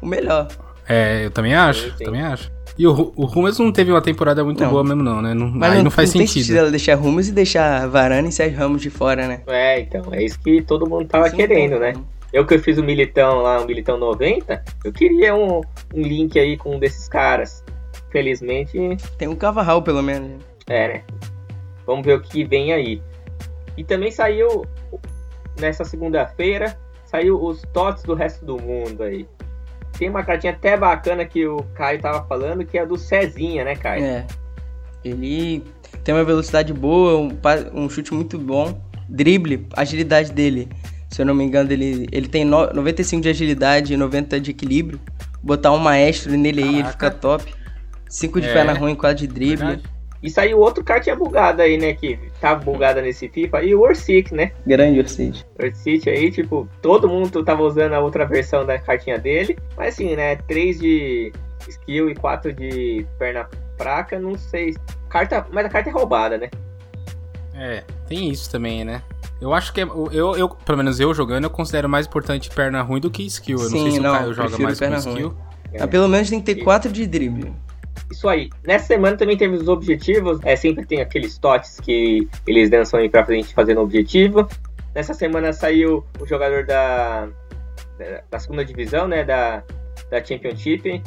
o 0.00 0.06
melhor. 0.06 0.48
É, 0.88 1.26
eu 1.26 1.30
também 1.30 1.54
acho, 1.54 1.96
sim. 1.96 2.04
também 2.04 2.22
acho. 2.22 2.50
E 2.78 2.86
o, 2.86 3.12
o 3.16 3.24
Rumas 3.24 3.58
não 3.58 3.72
teve 3.72 3.90
uma 3.90 4.02
temporada 4.02 4.44
muito 4.44 4.62
Não. 4.62 4.70
boa 4.70 4.84
mesmo 4.84 5.02
não, 5.02 5.22
né? 5.22 5.32
Não, 5.32 5.48
Mas 5.50 5.70
aí 5.70 5.76
não, 5.78 5.84
não, 5.84 5.90
faz 5.90 6.12
tem 6.12 6.26
sentido. 6.26 6.46
sentido 6.46 6.70
deixar 6.70 6.94
Rumos 6.96 7.26
e 7.28 7.32
deixar 7.32 7.88
Varane 7.88 8.28
e 8.28 8.32
Sérgio 8.32 8.58
Ramos 8.58 8.82
de 8.82 8.90
fora, 8.90 9.26
né? 9.26 9.40
É, 9.46 9.80
então, 9.80 10.02
é 10.12 10.22
isso 10.22 10.38
que 10.40 10.60
todo 10.60 10.88
mundo 10.88 11.06
tava 11.08 11.30
Sim, 11.30 11.36
querendo, 11.36 11.78
né? 11.78 11.94
Eu 12.32 12.44
que 12.44 12.54
eu 12.54 12.58
fiz 12.58 12.76
o 12.76 12.82
Militão 12.82 13.38
lá, 13.38 13.60
o 13.60 13.66
Militão 13.66 13.96
90, 13.98 14.62
eu 14.84 14.92
queria 14.92 15.34
um, 15.34 15.62
um 15.94 16.02
link 16.02 16.38
aí 16.38 16.56
com 16.56 16.76
um 16.76 16.78
desses 16.78 17.08
caras. 17.08 17.64
Felizmente, 18.10 18.78
Tem 19.18 19.28
o 19.28 19.36
Cavarral, 19.36 19.82
pelo 19.82 20.02
menos. 20.02 20.28
né? 20.28 20.38
é, 20.68 20.88
né? 20.88 21.02
Vamos 21.86 22.04
ver 22.04 22.14
o 22.14 22.20
que 22.20 22.44
vem 22.44 22.72
aí. 22.72 23.00
E 23.76 23.84
também 23.84 24.10
saiu, 24.10 24.66
nessa 25.58 25.84
segunda-feira, 25.84 26.76
saiu 27.04 27.42
os 27.42 27.62
TOTS 27.72 28.02
do 28.02 28.14
resto 28.14 28.44
do 28.44 28.60
mundo 28.60 29.02
aí. 29.02 29.26
Tem 29.98 30.10
uma 30.10 30.22
cartinha 30.22 30.52
até 30.52 30.76
bacana 30.76 31.24
que 31.24 31.46
o 31.46 31.58
Caio 31.74 32.00
tava 32.00 32.26
falando, 32.26 32.64
que 32.64 32.76
é 32.76 32.82
a 32.82 32.84
do 32.84 32.98
Cezinha, 32.98 33.64
né, 33.64 33.74
Caio? 33.74 34.04
É. 34.04 34.26
Ele 35.04 35.62
tem 36.04 36.14
uma 36.14 36.24
velocidade 36.24 36.72
boa, 36.72 37.16
um, 37.18 37.30
um 37.74 37.88
chute 37.88 38.12
muito 38.12 38.38
bom. 38.38 38.80
Drible, 39.08 39.66
agilidade 39.74 40.32
dele. 40.32 40.68
Se 41.10 41.22
eu 41.22 41.26
não 41.26 41.34
me 41.34 41.44
engano, 41.44 41.70
ele, 41.72 42.06
ele 42.10 42.28
tem 42.28 42.44
no- 42.44 42.72
95 42.72 43.22
de 43.22 43.28
agilidade 43.28 43.94
e 43.94 43.96
90 43.96 44.40
de 44.40 44.50
equilíbrio. 44.50 45.00
Botar 45.42 45.70
um 45.72 45.78
maestro 45.78 46.36
nele 46.36 46.60
aí, 46.62 46.68
ele 46.68 46.76
Caraca. 46.82 46.92
fica 46.92 47.10
top. 47.12 47.54
5 48.08 48.40
de 48.40 48.48
É. 48.48 48.52
perna 48.52 48.72
ruim, 48.72 48.94
4 48.94 49.16
de 49.18 49.32
drible. 49.32 49.56
Verdade. 49.66 49.82
E 50.26 50.30
saiu 50.30 50.58
outro 50.58 50.82
cartinha 50.82 51.14
bugada 51.14 51.62
aí, 51.62 51.78
né, 51.78 51.94
que 51.94 52.18
tá 52.40 52.52
bugada 52.52 53.00
nesse 53.00 53.28
FIFA, 53.28 53.62
e 53.62 53.76
o 53.76 53.80
Orsic, 53.80 54.34
né? 54.34 54.50
Grande 54.66 54.98
Orsic. 54.98 55.44
Orsic 55.56 56.10
aí, 56.10 56.32
tipo, 56.32 56.68
todo 56.82 57.08
mundo 57.08 57.44
tava 57.44 57.62
usando 57.62 57.92
a 57.92 58.00
outra 58.00 58.26
versão 58.26 58.66
da 58.66 58.76
cartinha 58.76 59.20
dele, 59.20 59.56
mas 59.76 59.94
assim, 59.94 60.16
né, 60.16 60.34
3 60.48 60.80
de 60.80 61.32
skill 61.68 62.10
e 62.10 62.16
4 62.16 62.52
de 62.52 63.06
perna 63.20 63.48
fraca, 63.78 64.18
não 64.18 64.36
sei. 64.36 64.74
Carta, 65.08 65.46
mas 65.52 65.64
a 65.64 65.68
carta 65.68 65.90
é 65.90 65.92
roubada, 65.92 66.36
né? 66.36 66.50
É, 67.54 67.84
tem 68.08 68.28
isso 68.28 68.50
também, 68.50 68.84
né? 68.84 69.02
Eu 69.40 69.54
acho 69.54 69.72
que 69.72 69.80
é, 69.80 69.84
eu, 69.84 70.36
eu, 70.36 70.48
pelo 70.48 70.78
menos 70.78 70.98
eu 70.98 71.14
jogando, 71.14 71.44
eu 71.44 71.50
considero 71.50 71.88
mais 71.88 72.04
importante 72.04 72.50
perna 72.50 72.82
ruim 72.82 73.00
do 73.00 73.10
que 73.10 73.24
skill. 73.26 73.58
Eu 73.58 73.64
não 73.64 73.70
Sim, 73.70 73.82
sei 73.82 73.90
se 73.92 74.00
não, 74.00 74.10
o 74.12 74.18
Caio 74.18 74.34
joga 74.34 74.58
mais 74.58 74.74
com 74.74 74.78
perna 74.80 74.96
skill. 74.98 75.36
É. 75.72 75.82
Ah, 75.82 75.86
pelo 75.86 76.08
menos 76.08 76.28
tem 76.28 76.40
que 76.40 76.54
ter 76.54 76.64
4 76.64 76.90
de 76.90 77.06
drible. 77.06 77.54
Isso 78.10 78.28
aí. 78.28 78.50
Nessa 78.64 78.86
semana 78.86 79.16
também 79.16 79.36
teve 79.36 79.56
os 79.56 79.68
objetivos. 79.68 80.38
É, 80.44 80.54
sempre 80.56 80.86
tem 80.86 81.00
aqueles 81.00 81.38
totes 81.38 81.80
que 81.80 82.28
eles 82.46 82.70
dançam 82.70 83.00
aí 83.00 83.08
pra 83.08 83.24
gente 83.24 83.52
fazer 83.54 83.74
no 83.74 83.82
objetivo. 83.82 84.48
Nessa 84.94 85.12
semana 85.12 85.52
saiu 85.52 86.04
o 86.20 86.26
jogador 86.26 86.64
da, 86.64 87.28
da, 87.98 88.22
da 88.30 88.38
segunda 88.38 88.64
divisão, 88.64 89.06
né? 89.06 89.24
Da, 89.24 89.62
da 90.10 90.24
Championship. 90.24 91.02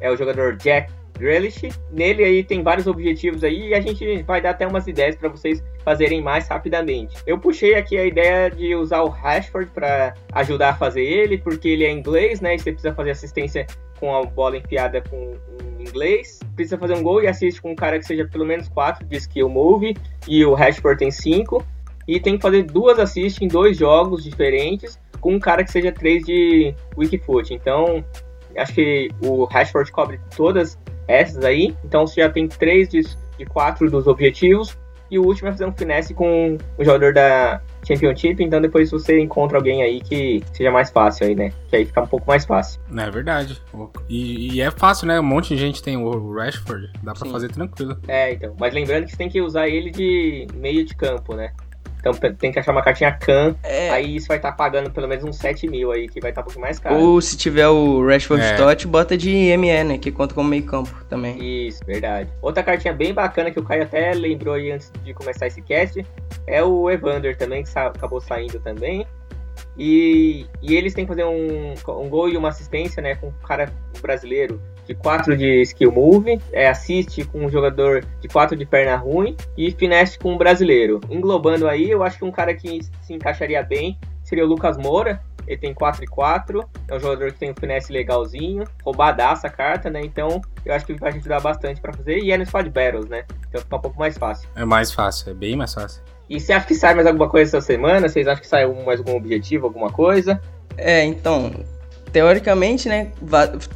É 0.00 0.10
o 0.10 0.16
jogador 0.16 0.56
Jack 0.56 0.92
Grealish. 1.22 1.68
Nele 1.92 2.24
aí 2.24 2.42
tem 2.42 2.62
vários 2.62 2.88
objetivos 2.88 3.44
aí 3.44 3.68
e 3.68 3.74
a 3.74 3.80
gente 3.80 4.22
vai 4.24 4.40
dar 4.42 4.50
até 4.50 4.66
umas 4.66 4.88
ideias 4.88 5.14
para 5.14 5.28
vocês 5.28 5.62
fazerem 5.84 6.20
mais 6.20 6.48
rapidamente. 6.48 7.16
Eu 7.24 7.38
puxei 7.38 7.76
aqui 7.76 7.96
a 7.96 8.04
ideia 8.04 8.50
de 8.50 8.74
usar 8.74 9.02
o 9.02 9.08
Rashford 9.08 9.70
para 9.72 10.14
ajudar 10.32 10.70
a 10.70 10.74
fazer 10.74 11.02
ele, 11.02 11.38
porque 11.38 11.68
ele 11.68 11.84
é 11.84 11.92
inglês, 11.92 12.40
né? 12.40 12.56
E 12.56 12.58
você 12.58 12.72
precisa 12.72 12.92
fazer 12.92 13.12
assistência 13.12 13.66
com 14.00 14.16
a 14.16 14.24
bola 14.24 14.56
enfiada 14.56 15.00
com 15.08 15.36
inglês. 15.78 16.40
Precisa 16.56 16.76
fazer 16.76 16.94
um 16.94 17.02
gol 17.02 17.22
e 17.22 17.28
assiste 17.28 17.62
com 17.62 17.70
um 17.70 17.76
cara 17.76 17.98
que 18.00 18.04
seja 18.04 18.26
pelo 18.26 18.44
menos 18.44 18.68
4 18.68 19.06
de 19.06 19.16
skill 19.16 19.48
move 19.48 19.96
e 20.26 20.44
o 20.44 20.54
Rashford 20.54 20.98
tem 20.98 21.10
5. 21.10 21.64
E 22.08 22.18
tem 22.18 22.36
que 22.36 22.42
fazer 22.42 22.64
duas 22.64 22.98
assists 22.98 23.40
em 23.40 23.46
dois 23.46 23.76
jogos 23.76 24.24
diferentes 24.24 25.00
com 25.20 25.34
um 25.34 25.38
cara 25.38 25.62
que 25.62 25.70
seja 25.70 25.92
3 25.92 26.24
de 26.24 26.74
weak 26.98 27.16
foot. 27.18 27.54
Então, 27.54 28.04
acho 28.56 28.74
que 28.74 29.08
o 29.22 29.44
Rashford 29.44 29.92
cobre 29.92 30.18
todas 30.36 30.76
essas 31.06 31.44
aí. 31.44 31.74
Então 31.84 32.06
você 32.06 32.20
já 32.20 32.30
tem 32.30 32.48
três 32.48 32.88
de, 32.88 33.02
de 33.38 33.44
quatro 33.46 33.90
dos 33.90 34.06
objetivos. 34.06 34.76
E 35.10 35.18
o 35.18 35.26
último 35.26 35.48
é 35.48 35.52
fazer 35.52 35.66
um 35.66 35.72
finesse 35.72 36.14
com 36.14 36.56
o 36.78 36.82
jogador 36.82 37.12
da 37.12 37.60
Championship, 37.86 38.42
então 38.42 38.62
depois 38.62 38.90
você 38.90 39.20
encontra 39.20 39.58
alguém 39.58 39.82
aí 39.82 40.00
que 40.00 40.42
seja 40.54 40.70
mais 40.70 40.88
fácil 40.88 41.26
aí, 41.26 41.34
né? 41.34 41.52
Que 41.68 41.76
aí 41.76 41.84
fica 41.84 42.00
um 42.00 42.06
pouco 42.06 42.26
mais 42.26 42.46
fácil. 42.46 42.80
É 42.96 43.10
verdade. 43.10 43.60
E, 44.08 44.54
e 44.54 44.60
é 44.62 44.70
fácil, 44.70 45.06
né? 45.06 45.20
Um 45.20 45.24
monte 45.24 45.54
de 45.54 45.60
gente 45.60 45.82
tem 45.82 45.98
o 45.98 46.32
Rashford, 46.32 46.90
dá 47.02 47.12
pra 47.12 47.26
Sim. 47.26 47.30
fazer 47.30 47.52
tranquilo. 47.52 47.98
É, 48.08 48.32
então. 48.32 48.54
Mas 48.58 48.72
lembrando 48.72 49.04
que 49.04 49.10
você 49.10 49.18
tem 49.18 49.28
que 49.28 49.42
usar 49.42 49.68
ele 49.68 49.90
de 49.90 50.46
meio 50.54 50.82
de 50.82 50.94
campo, 50.94 51.34
né? 51.34 51.52
Então 52.02 52.12
tem 52.32 52.50
que 52.50 52.58
achar 52.58 52.72
uma 52.72 52.82
cartinha 52.82 53.12
Khan, 53.12 53.54
é. 53.62 53.90
aí 53.90 54.16
isso 54.16 54.26
vai 54.26 54.36
estar 54.36 54.50
tá 54.50 54.56
pagando 54.56 54.90
pelo 54.90 55.06
menos 55.06 55.22
uns 55.22 55.36
7 55.36 55.68
mil 55.68 55.92
aí, 55.92 56.08
que 56.08 56.20
vai 56.20 56.32
estar 56.32 56.42
tá 56.42 56.44
um 56.44 56.44
pouquinho 56.46 56.64
mais 56.64 56.80
caro. 56.80 56.96
Ou 56.96 57.20
se 57.20 57.36
tiver 57.36 57.68
o 57.68 58.04
Rashford 58.04 58.42
é. 58.42 58.54
Stott, 58.54 58.88
bota 58.88 59.16
de 59.16 59.56
ME, 59.56 59.84
né? 59.84 59.98
Que 59.98 60.10
conta 60.10 60.34
como 60.34 60.48
meio 60.48 60.64
campo 60.64 60.92
também. 61.08 61.38
Isso, 61.68 61.80
verdade. 61.86 62.28
Outra 62.42 62.64
cartinha 62.64 62.92
bem 62.92 63.14
bacana 63.14 63.52
que 63.52 63.60
o 63.60 63.62
Caio 63.62 63.84
até 63.84 64.12
lembrou 64.14 64.56
aí 64.56 64.72
antes 64.72 64.90
de 65.04 65.14
começar 65.14 65.46
esse 65.46 65.62
cast 65.62 66.04
é 66.44 66.60
o 66.60 66.90
Evander 66.90 67.36
também, 67.36 67.62
que 67.62 67.68
sa 67.68 67.86
acabou 67.86 68.20
saindo 68.20 68.58
também. 68.58 69.06
E, 69.78 70.44
e 70.60 70.74
eles 70.74 70.94
têm 70.94 71.04
que 71.04 71.08
fazer 71.08 71.24
um, 71.24 71.74
um 71.88 72.08
gol 72.08 72.28
e 72.28 72.36
uma 72.36 72.48
assistência, 72.48 73.00
né, 73.00 73.14
com 73.14 73.28
um 73.28 73.32
cara 73.46 73.72
brasileiro 74.00 74.60
de 74.86 74.94
4 74.94 75.36
de 75.36 75.62
skill 75.62 75.92
move, 75.92 76.40
é, 76.52 76.68
assiste 76.68 77.24
com 77.24 77.44
um 77.44 77.50
jogador 77.50 78.04
de 78.20 78.28
4 78.28 78.56
de 78.56 78.66
perna 78.66 78.96
ruim 78.96 79.36
e 79.56 79.70
finesse 79.70 80.18
com 80.18 80.34
um 80.34 80.38
brasileiro. 80.38 81.00
Englobando 81.08 81.68
aí, 81.68 81.90
eu 81.90 82.02
acho 82.02 82.18
que 82.18 82.24
um 82.24 82.32
cara 82.32 82.54
que 82.54 82.80
se 83.02 83.12
encaixaria 83.12 83.62
bem 83.62 83.98
seria 84.24 84.44
o 84.44 84.48
Lucas 84.48 84.76
Moura. 84.76 85.20
Ele 85.46 85.58
tem 85.58 85.74
4 85.74 86.04
e 86.04 86.06
4, 86.06 86.64
é 86.88 86.94
um 86.94 87.00
jogador 87.00 87.32
que 87.32 87.38
tem 87.38 87.50
um 87.50 87.54
finesse 87.54 87.92
legalzinho, 87.92 88.64
roubadaça 88.84 89.48
a 89.48 89.50
carta, 89.50 89.90
né? 89.90 90.00
Então 90.00 90.40
eu 90.64 90.72
acho 90.72 90.86
que 90.86 90.94
vai 90.94 91.10
ajudar 91.10 91.40
bastante 91.40 91.80
para 91.80 91.92
fazer. 91.92 92.18
E 92.18 92.30
é 92.30 92.38
no 92.38 92.46
Squad 92.46 92.70
Battles, 92.70 93.08
né? 93.08 93.24
Então 93.48 93.60
fica 93.60 93.76
um 93.76 93.80
pouco 93.80 93.98
mais 93.98 94.16
fácil. 94.16 94.48
É 94.54 94.64
mais 94.64 94.92
fácil, 94.92 95.30
é 95.30 95.34
bem 95.34 95.56
mais 95.56 95.74
fácil. 95.74 96.00
E 96.30 96.40
você 96.40 96.52
acha 96.52 96.66
que 96.66 96.74
sai 96.74 96.94
mais 96.94 97.06
alguma 97.06 97.28
coisa 97.28 97.58
essa 97.58 97.66
semana? 97.66 98.08
Vocês 98.08 98.26
acham 98.26 98.40
que 98.40 98.46
sai 98.46 98.64
mais 98.84 99.00
algum 99.00 99.16
objetivo, 99.16 99.66
alguma 99.66 99.90
coisa? 99.90 100.40
É, 100.76 101.04
então, 101.04 101.52
teoricamente, 102.12 102.88
né, 102.88 103.10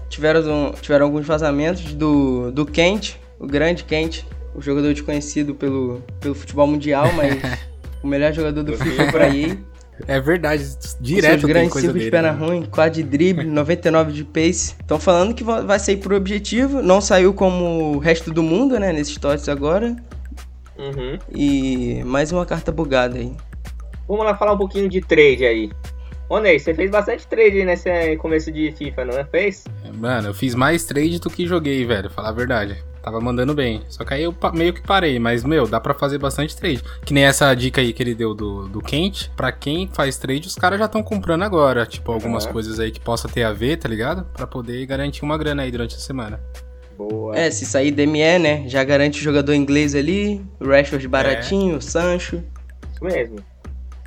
tiveram, 0.09 0.73
tiveram 0.81 1.07
alguns 1.07 1.27
vazamentos 1.27 1.95
do, 1.95 2.53
do 2.53 2.67
Kent, 2.67 3.17
o 3.39 3.47
grande 3.47 3.85
Kent, 3.85 4.25
o 4.55 4.61
jogador 4.61 4.93
desconhecido 4.93 5.55
pelo, 5.55 6.03
pelo 6.21 6.35
futebol 6.35 6.67
mundial, 6.67 7.13
mas 7.15 7.37
o 8.03 8.07
melhor 8.07 8.33
jogador 8.33 8.63
do 8.63 8.77
FIFA 8.77 9.11
por 9.11 9.23
aí. 9.23 9.59
É 10.07 10.21
verdade, 10.21 10.63
direto 11.01 11.41
Seus 11.41 11.45
grandes 11.45 11.73
ciclos 11.81 12.03
de 12.03 12.11
perna 12.11 12.33
né? 12.33 12.39
ruim, 12.39 12.67
quad 12.67 13.03
drible, 13.03 13.47
99 13.47 14.13
de 14.13 14.25
pace. 14.25 14.75
Estão 14.79 15.01
falando 15.01 15.35
que 15.35 15.43
vai 15.43 15.79
sair 15.79 15.97
por 15.97 16.13
objetivo, 16.13 16.83
não 16.83 17.01
saiu 17.01 17.33
como 17.33 17.95
o 17.95 17.99
resto 17.99 18.31
do 18.31 18.43
mundo, 18.43 18.79
né, 18.79 18.93
nesses 18.93 19.17
TOTS 19.17 19.49
agora. 19.49 19.97
Uhum. 20.79 21.19
E 21.35 22.03
mais 22.05 22.31
uma 22.31 22.45
carta 22.45 22.71
bugada 22.71 23.17
aí. 23.17 23.33
Vamos 24.07 24.25
lá 24.25 24.37
falar 24.37 24.53
um 24.53 24.59
pouquinho 24.59 24.89
de 24.89 25.01
trade 25.01 25.47
aí. 25.47 25.71
Ô 26.29 26.41
Ney, 26.41 26.59
você 26.59 26.75
fez 26.75 26.91
bastante 26.91 27.27
trade 27.27 27.65
nesse 27.65 28.17
começo 28.17 28.51
de 28.51 28.73
FIFA, 28.73 29.05
não 29.05 29.15
é? 29.15 29.25
Fez? 29.25 29.65
Mano, 29.95 30.29
eu 30.29 30.35
fiz 30.35 30.55
mais 30.57 30.85
trade 30.85 31.21
do 31.21 31.31
que 31.31 31.47
joguei, 31.47 31.85
velho, 31.85 32.11
falar 32.11 32.31
a 32.31 32.33
verdade. 32.33 32.83
Tava 33.01 33.21
mandando 33.21 33.55
bem. 33.55 33.83
Só 33.89 34.05
que 34.05 34.15
aí 34.15 34.25
eu 34.25 34.35
meio 34.53 34.73
que 34.73 34.83
parei, 34.83 35.17
mas, 35.21 35.45
meu, 35.45 35.69
dá 35.69 35.79
pra 35.79 35.95
fazer 35.95 36.19
bastante 36.19 36.57
trade. 36.57 36.83
Que 37.05 37.15
nem 37.15 37.25
essa 37.25 37.55
dica 37.55 37.81
aí 37.81 37.93
que 37.93 38.03
ele 38.03 38.17
deu 38.17 38.35
do, 38.35 38.67
do 38.67 38.81
Kent. 38.81 39.29
Pra 39.37 39.53
quem 39.53 39.89
faz 39.93 40.19
trade, 40.19 40.49
os 40.49 40.57
caras 40.57 40.81
já 40.81 40.87
estão 40.87 41.05
comprando 41.05 41.45
agora. 41.45 41.87
Tipo, 41.87 42.11
algumas 42.11 42.45
uhum. 42.45 42.53
coisas 42.53 42.81
aí 42.81 42.91
que 42.91 42.99
possa 42.99 43.29
ter 43.29 43.45
a 43.45 43.53
ver, 43.53 43.77
tá 43.77 43.89
ligado? 43.89 44.27
Pra 44.35 44.45
poder 44.45 44.85
garantir 44.87 45.23
uma 45.23 45.39
grana 45.39 45.63
aí 45.63 45.71
durante 45.71 45.95
a 45.95 46.01
semana. 46.01 46.41
Boa. 46.99 47.37
É, 47.39 47.49
se 47.49 47.65
sair 47.65 47.93
DME, 47.93 48.41
né? 48.41 48.65
Já 48.67 48.83
garante 48.83 49.21
o 49.21 49.23
jogador 49.23 49.55
inglês 49.55 49.95
ali, 49.95 50.45
o 50.59 50.67
Rashford 50.67 51.07
baratinho, 51.07 51.75
é. 51.75 51.79
o 51.79 51.81
Sancho. 51.81 52.43
Isso 52.93 53.05
mesmo. 53.05 53.37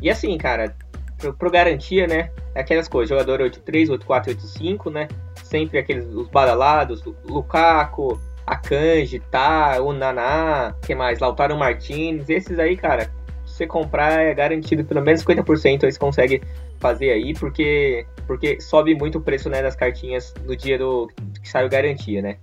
E 0.02 0.10
assim, 0.10 0.38
cara, 0.38 0.76
pro, 1.20 1.34
pro 1.34 1.52
garantia, 1.52 2.08
né? 2.08 2.32
Aquelas 2.56 2.88
coisas, 2.88 3.10
jogador 3.10 3.40
8-3, 3.42 3.90
8-4, 3.90 4.36
8-5, 4.36 4.92
né? 4.92 5.08
Sempre 5.44 5.78
aqueles 5.78 6.06
os 6.06 6.28
badalados, 6.30 7.04
Lukaku, 7.26 8.20
Akanji, 8.48 9.20
Tá, 9.20 9.80
o 9.82 9.94
Naná, 9.94 10.74
que 10.82 10.96
mais? 10.96 11.20
Lautaro 11.20 11.56
Martins, 11.58 12.30
esses 12.30 12.58
aí, 12.58 12.76
cara, 12.76 13.12
se 13.46 13.56
você 13.56 13.68
comprar 13.68 14.22
é 14.22 14.34
garantido 14.34 14.84
pelo 14.84 15.02
menos 15.02 15.24
50% 15.24 15.84
aí 15.84 15.92
você 15.92 16.00
consegue 16.00 16.42
fazer 16.80 17.12
aí, 17.12 17.34
porque, 17.34 18.06
porque 18.26 18.60
sobe 18.62 18.96
muito 18.96 19.18
o 19.18 19.22
preço 19.22 19.50
né, 19.50 19.62
das 19.62 19.76
cartinhas 19.76 20.34
no 20.46 20.56
dia 20.56 20.78
do 20.78 21.08
que 21.44 21.58
o 21.58 21.70
garantia, 21.70 22.22
né? 22.22 22.38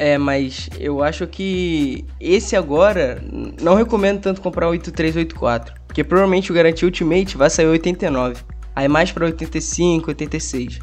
É, 0.00 0.16
mas 0.16 0.70
eu 0.78 1.02
acho 1.02 1.26
que 1.26 2.06
esse 2.18 2.56
agora 2.56 3.22
não 3.60 3.74
recomendo 3.74 4.18
tanto 4.18 4.40
comprar 4.40 4.66
8384. 4.70 5.74
Porque 5.86 6.02
provavelmente 6.02 6.50
o 6.50 6.54
Garantia 6.54 6.88
Ultimate 6.88 7.36
vai 7.36 7.50
sair 7.50 7.66
89. 7.66 8.42
Aí 8.74 8.88
mais 8.88 9.12
pra 9.12 9.26
85, 9.26 10.08
86. 10.08 10.78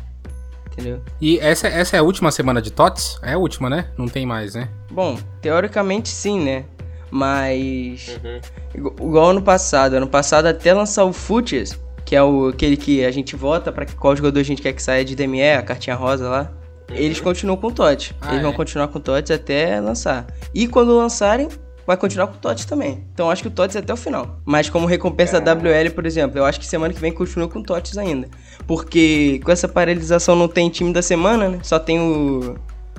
Entendeu? 0.72 1.02
E 1.20 1.40
essa, 1.40 1.68
essa 1.68 1.96
é 1.98 2.00
a 2.00 2.04
última 2.04 2.30
semana 2.30 2.62
de 2.62 2.72
TOTS? 2.72 3.20
É 3.24 3.34
a 3.34 3.40
última, 3.40 3.72
né? 3.72 3.88
Não 3.98 4.08
tem 4.08 4.24
mais, 4.24 4.54
né? 4.54 4.70
Bom, 4.92 5.18
teoricamente 5.42 6.10
sim, 6.10 6.40
né? 6.40 6.66
Mas. 7.10 8.20
Uhum. 8.24 8.92
Igual 9.04 9.32
ano 9.32 9.42
passado. 9.42 9.96
Ano 9.96 10.08
passado, 10.08 10.46
até 10.46 10.76
lançar 10.76 11.06
o 11.06 11.12
Footies, 11.12 11.76
que 12.06 12.16
é 12.16 12.22
o, 12.22 12.50
aquele 12.50 12.78
que 12.78 13.04
a 13.04 13.10
gente 13.10 13.36
vota 13.36 13.72
para 13.72 13.88
qual 13.88 14.16
jogador 14.16 14.40
a 14.40 14.44
gente 14.44 14.62
quer 14.62 14.74
que 14.74 14.84
saia 14.84 15.04
de 15.04 15.16
DME, 15.16 15.54
a 15.54 15.64
cartinha 15.64 15.96
rosa 15.96 16.30
lá. 16.30 16.52
Uhum. 16.90 16.96
Eles 16.96 17.20
continuam 17.20 17.58
com 17.58 17.68
o 17.68 17.72
TOT. 17.72 18.16
Ah, 18.22 18.30
eles 18.30 18.40
é? 18.40 18.44
vão 18.44 18.54
continuar 18.54 18.88
com 18.88 18.98
o 18.98 19.02
TOTS 19.02 19.32
até 19.32 19.80
lançar. 19.80 20.26
E 20.54 20.68
quando 20.68 20.96
lançarem, 20.98 21.50
vai 21.86 21.96
continuar 21.96 22.28
com 22.28 22.36
o 22.36 22.38
TOTS 22.38 22.66
também. 22.66 23.06
Então 23.14 23.32
acho 23.32 23.42
que 23.42 23.48
o 23.48 23.52
TOTS 23.52 23.78
é 23.78 23.80
até 23.80 23.94
o 23.94 23.98
final. 23.98 24.40
Mas 24.46 24.70
como 24.70 24.86
recompensa 24.86 25.40
da 25.40 25.54
WL, 25.54 25.92
por 25.96 26.06
exemplo, 26.06 26.38
eu 26.38 26.46
acho 26.46 26.60
que 26.60 26.66
semana 26.66 26.94
que 26.94 27.00
vem 27.00 27.14
continua 27.14 27.48
com 27.48 27.60
o 27.60 27.64
TOTS 27.64 27.98
ainda. 27.98 28.28
Porque 28.68 29.40
com 29.44 29.52
essa 29.52 29.68
paralisação 29.68 30.36
não 30.36 30.50
tem 30.50 30.70
time 30.70 30.92
da 30.92 31.02
semana, 31.02 31.48
né? 31.48 31.60
Só 31.64 31.80
tem 31.80 32.00
o 32.00 32.56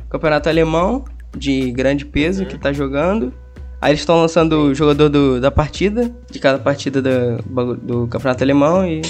campeonato 0.08 0.48
alemão 0.48 1.04
de 1.36 1.70
grande 1.72 2.06
peso 2.06 2.42
uhum. 2.42 2.48
que 2.48 2.58
tá 2.58 2.72
jogando. 2.72 3.32
Aí 3.80 3.92
eles 3.92 4.00
estão 4.00 4.20
lançando 4.20 4.58
o 4.58 4.74
jogador 4.74 5.08
do, 5.08 5.40
da 5.40 5.50
partida, 5.50 6.10
de 6.28 6.38
cada 6.38 6.58
partida 6.58 7.00
do, 7.00 7.76
do 7.76 8.08
campeonato 8.08 8.42
alemão 8.42 8.84
e 8.84 9.02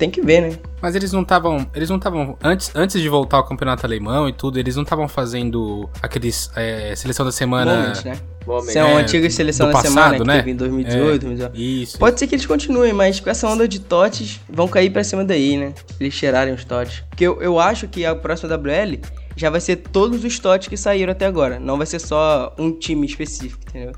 tem 0.00 0.10
que 0.10 0.22
ver, 0.22 0.40
né? 0.40 0.58
Mas 0.80 0.96
eles 0.96 1.12
não 1.12 1.20
estavam. 1.20 1.70
Eles 1.74 1.90
não 1.90 1.98
estavam. 1.98 2.36
Antes, 2.42 2.74
antes 2.74 3.00
de 3.00 3.08
voltar 3.08 3.36
ao 3.36 3.44
campeonato 3.44 3.84
alemão 3.84 4.26
e 4.26 4.32
tudo, 4.32 4.58
eles 4.58 4.74
não 4.74 4.82
estavam 4.82 5.06
fazendo 5.06 5.88
aqueles. 6.02 6.50
É, 6.56 6.96
seleção 6.96 7.26
da 7.26 7.30
semana. 7.30 7.76
Moment, 7.76 8.04
né? 8.06 8.18
Moment. 8.46 8.74
é 8.74 8.82
uma 8.82 9.00
antiga 9.00 9.28
seleção 9.28 9.66
da 9.66 9.74
passado, 9.74 9.92
semana 9.92 10.16
que 10.18 10.26
né? 10.26 10.36
teve 10.38 10.50
em 10.52 10.56
2018, 10.56 11.02
é, 11.02 11.18
2019. 11.18 11.82
Isso. 11.82 11.98
Pode 11.98 12.18
ser 12.18 12.26
que 12.26 12.34
eles 12.34 12.46
continuem, 12.46 12.94
mas 12.94 13.20
com 13.20 13.28
essa 13.28 13.46
onda 13.46 13.68
de 13.68 13.78
TOTs, 13.78 14.40
vão 14.48 14.66
cair 14.66 14.88
pra 14.88 15.04
cima 15.04 15.22
daí, 15.22 15.58
né? 15.58 15.74
Eles 16.00 16.14
cheirarem 16.14 16.54
os 16.54 16.64
TOTs. 16.64 17.04
Porque 17.10 17.26
eu, 17.26 17.42
eu 17.42 17.60
acho 17.60 17.86
que 17.86 18.06
a 18.06 18.14
próxima 18.14 18.56
WL 18.56 18.98
já 19.36 19.50
vai 19.50 19.60
ser 19.60 19.76
todos 19.76 20.24
os 20.24 20.38
TOTs 20.38 20.66
que 20.66 20.78
saíram 20.78 21.12
até 21.12 21.26
agora. 21.26 21.60
Não 21.60 21.76
vai 21.76 21.86
ser 21.86 21.98
só 21.98 22.54
um 22.58 22.72
time 22.72 23.06
específico, 23.06 23.60
entendeu? 23.68 23.92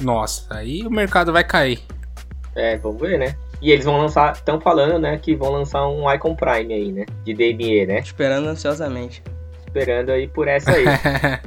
Nossa, 0.00 0.46
aí 0.48 0.86
o 0.86 0.90
mercado 0.90 1.32
vai 1.32 1.42
cair. 1.42 1.80
É, 2.54 2.78
vamos 2.78 3.00
ver, 3.00 3.18
né? 3.18 3.34
E 3.62 3.70
eles 3.70 3.84
vão 3.84 3.98
lançar, 3.98 4.32
estão 4.32 4.58
falando, 4.58 4.98
né, 4.98 5.18
que 5.18 5.36
vão 5.36 5.50
lançar 5.50 5.86
um 5.86 6.10
Icon 6.10 6.34
Prime 6.34 6.72
aí, 6.72 6.90
né? 6.92 7.04
De 7.24 7.34
DME, 7.34 7.84
né? 7.86 7.98
Esperando 7.98 8.48
ansiosamente. 8.48 9.22
Esperando 9.66 10.10
aí 10.10 10.26
por 10.26 10.48
essa 10.48 10.70
aí. 10.70 10.84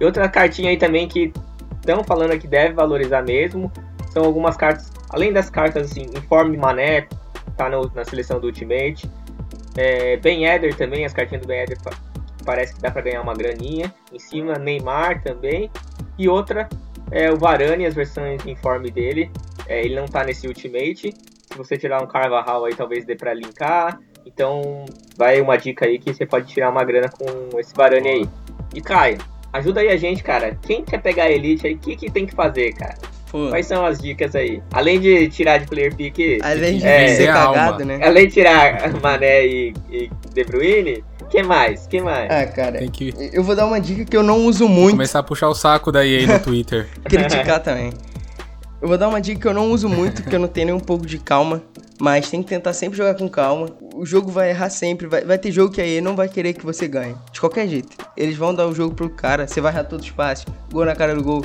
e 0.00 0.04
outra 0.04 0.28
cartinha 0.28 0.70
aí 0.70 0.76
também 0.76 1.06
que 1.06 1.32
estão 1.78 2.02
falando 2.02 2.36
que 2.36 2.48
deve 2.48 2.74
valorizar 2.74 3.22
mesmo 3.22 3.70
são 4.10 4.24
algumas 4.24 4.56
cartas, 4.56 4.90
além 5.10 5.32
das 5.32 5.48
cartas 5.48 5.92
assim, 5.92 6.06
Informe 6.16 6.56
Mané, 6.56 7.06
tá 7.56 7.68
no, 7.68 7.88
na 7.94 8.04
seleção 8.04 8.40
do 8.40 8.48
Ultimate 8.48 9.08
é, 9.76 10.16
ben 10.16 10.46
Eder 10.46 10.74
também, 10.74 11.04
as 11.04 11.12
cartinhas 11.12 11.42
do 11.42 11.48
Ben 11.48 11.60
Eder 11.60 11.76
parece 12.44 12.74
que 12.74 12.80
dá 12.80 12.90
para 12.90 13.02
ganhar 13.02 13.20
uma 13.20 13.34
graninha. 13.34 13.92
Em 14.12 14.18
cima, 14.18 14.54
Neymar 14.54 15.22
também. 15.22 15.70
E 16.16 16.28
outra 16.28 16.68
é 17.10 17.30
o 17.30 17.36
Varane, 17.36 17.84
as 17.84 17.94
versões 17.94 18.44
em 18.46 18.52
informe 18.52 18.90
dele. 18.90 19.30
É, 19.66 19.84
ele 19.84 19.96
não 19.96 20.06
tá 20.06 20.24
nesse 20.24 20.46
Ultimate. 20.46 21.12
Se 21.12 21.56
você 21.58 21.76
tirar 21.76 22.02
um 22.02 22.06
Carvajal 22.06 22.64
aí, 22.64 22.74
talvez 22.74 23.04
dê 23.04 23.16
para 23.16 23.34
linkar. 23.34 23.98
Então, 24.24 24.84
vai 25.16 25.40
uma 25.40 25.56
dica 25.56 25.86
aí 25.86 25.98
que 25.98 26.14
você 26.14 26.24
pode 26.24 26.46
tirar 26.46 26.70
uma 26.70 26.84
grana 26.84 27.08
com 27.08 27.58
esse 27.58 27.74
Varane 27.74 28.08
aí. 28.08 28.28
E 28.74 28.80
Caio, 28.80 29.18
ajuda 29.52 29.80
aí 29.80 29.88
a 29.88 29.96
gente, 29.96 30.22
cara. 30.22 30.56
Quem 30.62 30.84
quer 30.84 31.02
pegar 31.02 31.24
a 31.24 31.30
Elite 31.30 31.66
aí, 31.66 31.74
o 31.74 31.78
que, 31.78 31.96
que 31.96 32.10
tem 32.10 32.26
que 32.26 32.34
fazer, 32.34 32.72
cara? 32.74 32.96
Pô. 33.30 33.48
Quais 33.48 33.66
são 33.66 33.84
as 33.84 33.98
dicas 33.98 34.34
aí? 34.34 34.62
Além 34.72 35.00
de 35.00 35.28
tirar 35.28 35.58
de 35.58 35.66
player 35.66 35.94
pick. 35.94 36.38
Além 36.42 36.78
de 36.78 36.86
é, 36.86 37.14
ser 37.14 37.26
cagado, 37.26 37.84
né? 37.84 38.00
Além 38.02 38.26
de 38.26 38.32
tirar 38.32 38.92
Mané 39.02 39.46
e, 39.46 39.74
e 39.90 40.10
De 40.32 40.44
Bruyne. 40.44 41.04
que 41.28 41.42
mais? 41.42 41.86
que 41.86 42.00
mais? 42.00 42.30
Ah, 42.30 42.46
cara, 42.46 42.86
que... 42.88 43.12
eu 43.32 43.42
vou 43.42 43.56
dar 43.56 43.66
uma 43.66 43.80
dica 43.80 44.04
que 44.04 44.16
eu 44.16 44.22
não 44.22 44.46
uso 44.46 44.68
muito. 44.68 44.82
Vou 44.82 44.90
começar 44.92 45.18
a 45.18 45.22
puxar 45.22 45.48
o 45.48 45.54
saco 45.54 45.90
daí 45.90 46.18
aí 46.18 46.26
no 46.26 46.38
Twitter. 46.38 46.88
Criticar 47.04 47.60
também. 47.60 47.92
Eu 48.80 48.88
vou 48.88 48.98
dar 48.98 49.08
uma 49.08 49.20
dica 49.20 49.40
que 49.40 49.48
eu 49.48 49.54
não 49.54 49.70
uso 49.70 49.88
muito, 49.88 50.22
porque 50.22 50.36
eu 50.36 50.40
não 50.40 50.48
tenho 50.48 50.66
nem 50.66 50.74
um 50.74 50.80
pouco 50.80 51.06
de 51.06 51.18
calma. 51.18 51.62
Mas 51.98 52.28
tem 52.28 52.42
que 52.42 52.48
tentar 52.48 52.74
sempre 52.74 52.96
jogar 52.96 53.14
com 53.14 53.28
calma. 53.28 53.68
O 53.94 54.04
jogo 54.04 54.30
vai 54.30 54.50
errar 54.50 54.68
sempre. 54.68 55.06
Vai, 55.06 55.24
vai 55.24 55.38
ter 55.38 55.50
jogo 55.50 55.72
que 55.72 55.80
aí 55.80 56.00
não 56.00 56.14
vai 56.14 56.28
querer 56.28 56.52
que 56.52 56.64
você 56.64 56.86
ganhe. 56.86 57.16
De 57.32 57.40
qualquer 57.40 57.66
jeito. 57.66 57.96
Eles 58.16 58.36
vão 58.36 58.54
dar 58.54 58.66
o 58.66 58.74
jogo 58.74 58.94
pro 58.94 59.08
cara. 59.08 59.46
Você 59.46 59.60
vai 59.60 59.72
errar 59.72 59.84
todos 59.84 60.04
os 60.04 60.12
passes. 60.12 60.44
Gol 60.70 60.84
na 60.84 60.94
cara 60.94 61.14
do 61.14 61.22
gol. 61.22 61.42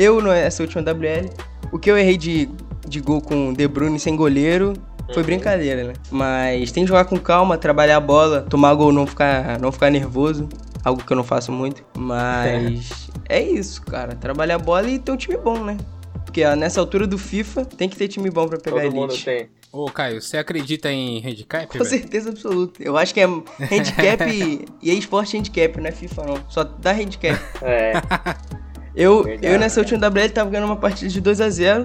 Eu, 0.00 0.18
nessa 0.22 0.62
última 0.62 0.80
WL, 0.82 1.28
o 1.70 1.78
que 1.78 1.90
eu 1.90 1.98
errei 1.98 2.16
de, 2.16 2.48
de 2.88 3.00
gol 3.00 3.20
com 3.20 3.52
De 3.52 3.68
Bruyne 3.68 4.00
sem 4.00 4.16
goleiro 4.16 4.72
foi 5.12 5.22
brincadeira, 5.22 5.84
né? 5.84 5.92
Mas 6.10 6.72
tem 6.72 6.84
que 6.84 6.88
jogar 6.88 7.04
com 7.04 7.18
calma, 7.18 7.58
trabalhar 7.58 7.98
a 7.98 8.00
bola, 8.00 8.40
tomar 8.48 8.72
gol, 8.72 8.92
não 8.92 9.06
ficar, 9.06 9.60
não 9.60 9.70
ficar 9.70 9.90
nervoso. 9.90 10.48
Algo 10.82 11.04
que 11.04 11.12
eu 11.12 11.16
não 11.18 11.22
faço 11.22 11.52
muito. 11.52 11.84
Mas 11.98 13.10
é 13.28 13.42
isso, 13.42 13.82
cara. 13.82 14.14
Trabalhar 14.14 14.54
a 14.54 14.58
bola 14.58 14.88
e 14.88 14.98
ter 14.98 15.12
um 15.12 15.18
time 15.18 15.36
bom, 15.36 15.62
né? 15.62 15.76
Porque 16.24 16.42
ó, 16.46 16.56
nessa 16.56 16.80
altura 16.80 17.06
do 17.06 17.18
FIFA 17.18 17.66
tem 17.66 17.86
que 17.86 17.96
ter 17.98 18.08
time 18.08 18.30
bom 18.30 18.48
pra 18.48 18.58
pegar 18.58 18.80
Todo 18.80 18.94
mundo 18.94 19.10
elite. 19.12 19.24
tem. 19.26 19.50
Ô, 19.70 19.84
Caio, 19.90 20.22
você 20.22 20.38
acredita 20.38 20.90
em 20.90 21.18
handicap, 21.22 21.66
Com 21.66 21.78
velho? 21.78 21.90
certeza 21.90 22.30
absoluta. 22.30 22.82
Eu 22.82 22.96
acho 22.96 23.12
que 23.12 23.20
é 23.20 23.24
handicap 23.24 24.24
e 24.82 24.90
é 24.90 24.94
esporte 24.94 25.36
handicap, 25.36 25.78
não 25.78 25.88
é 25.88 25.92
FIFA 25.92 26.24
não. 26.24 26.38
Só 26.48 26.64
dá 26.64 26.92
handicap. 26.92 27.38
É, 27.60 27.92
Eu, 28.94 29.22
Verdade, 29.22 29.52
eu 29.54 29.58
nessa 29.58 29.80
última 29.80 30.08
WL 30.08 30.30
tava 30.32 30.50
ganhando 30.50 30.66
uma 30.66 30.76
partida 30.76 31.08
de 31.10 31.20
2 31.20 31.40
a 31.40 31.48
0 31.50 31.84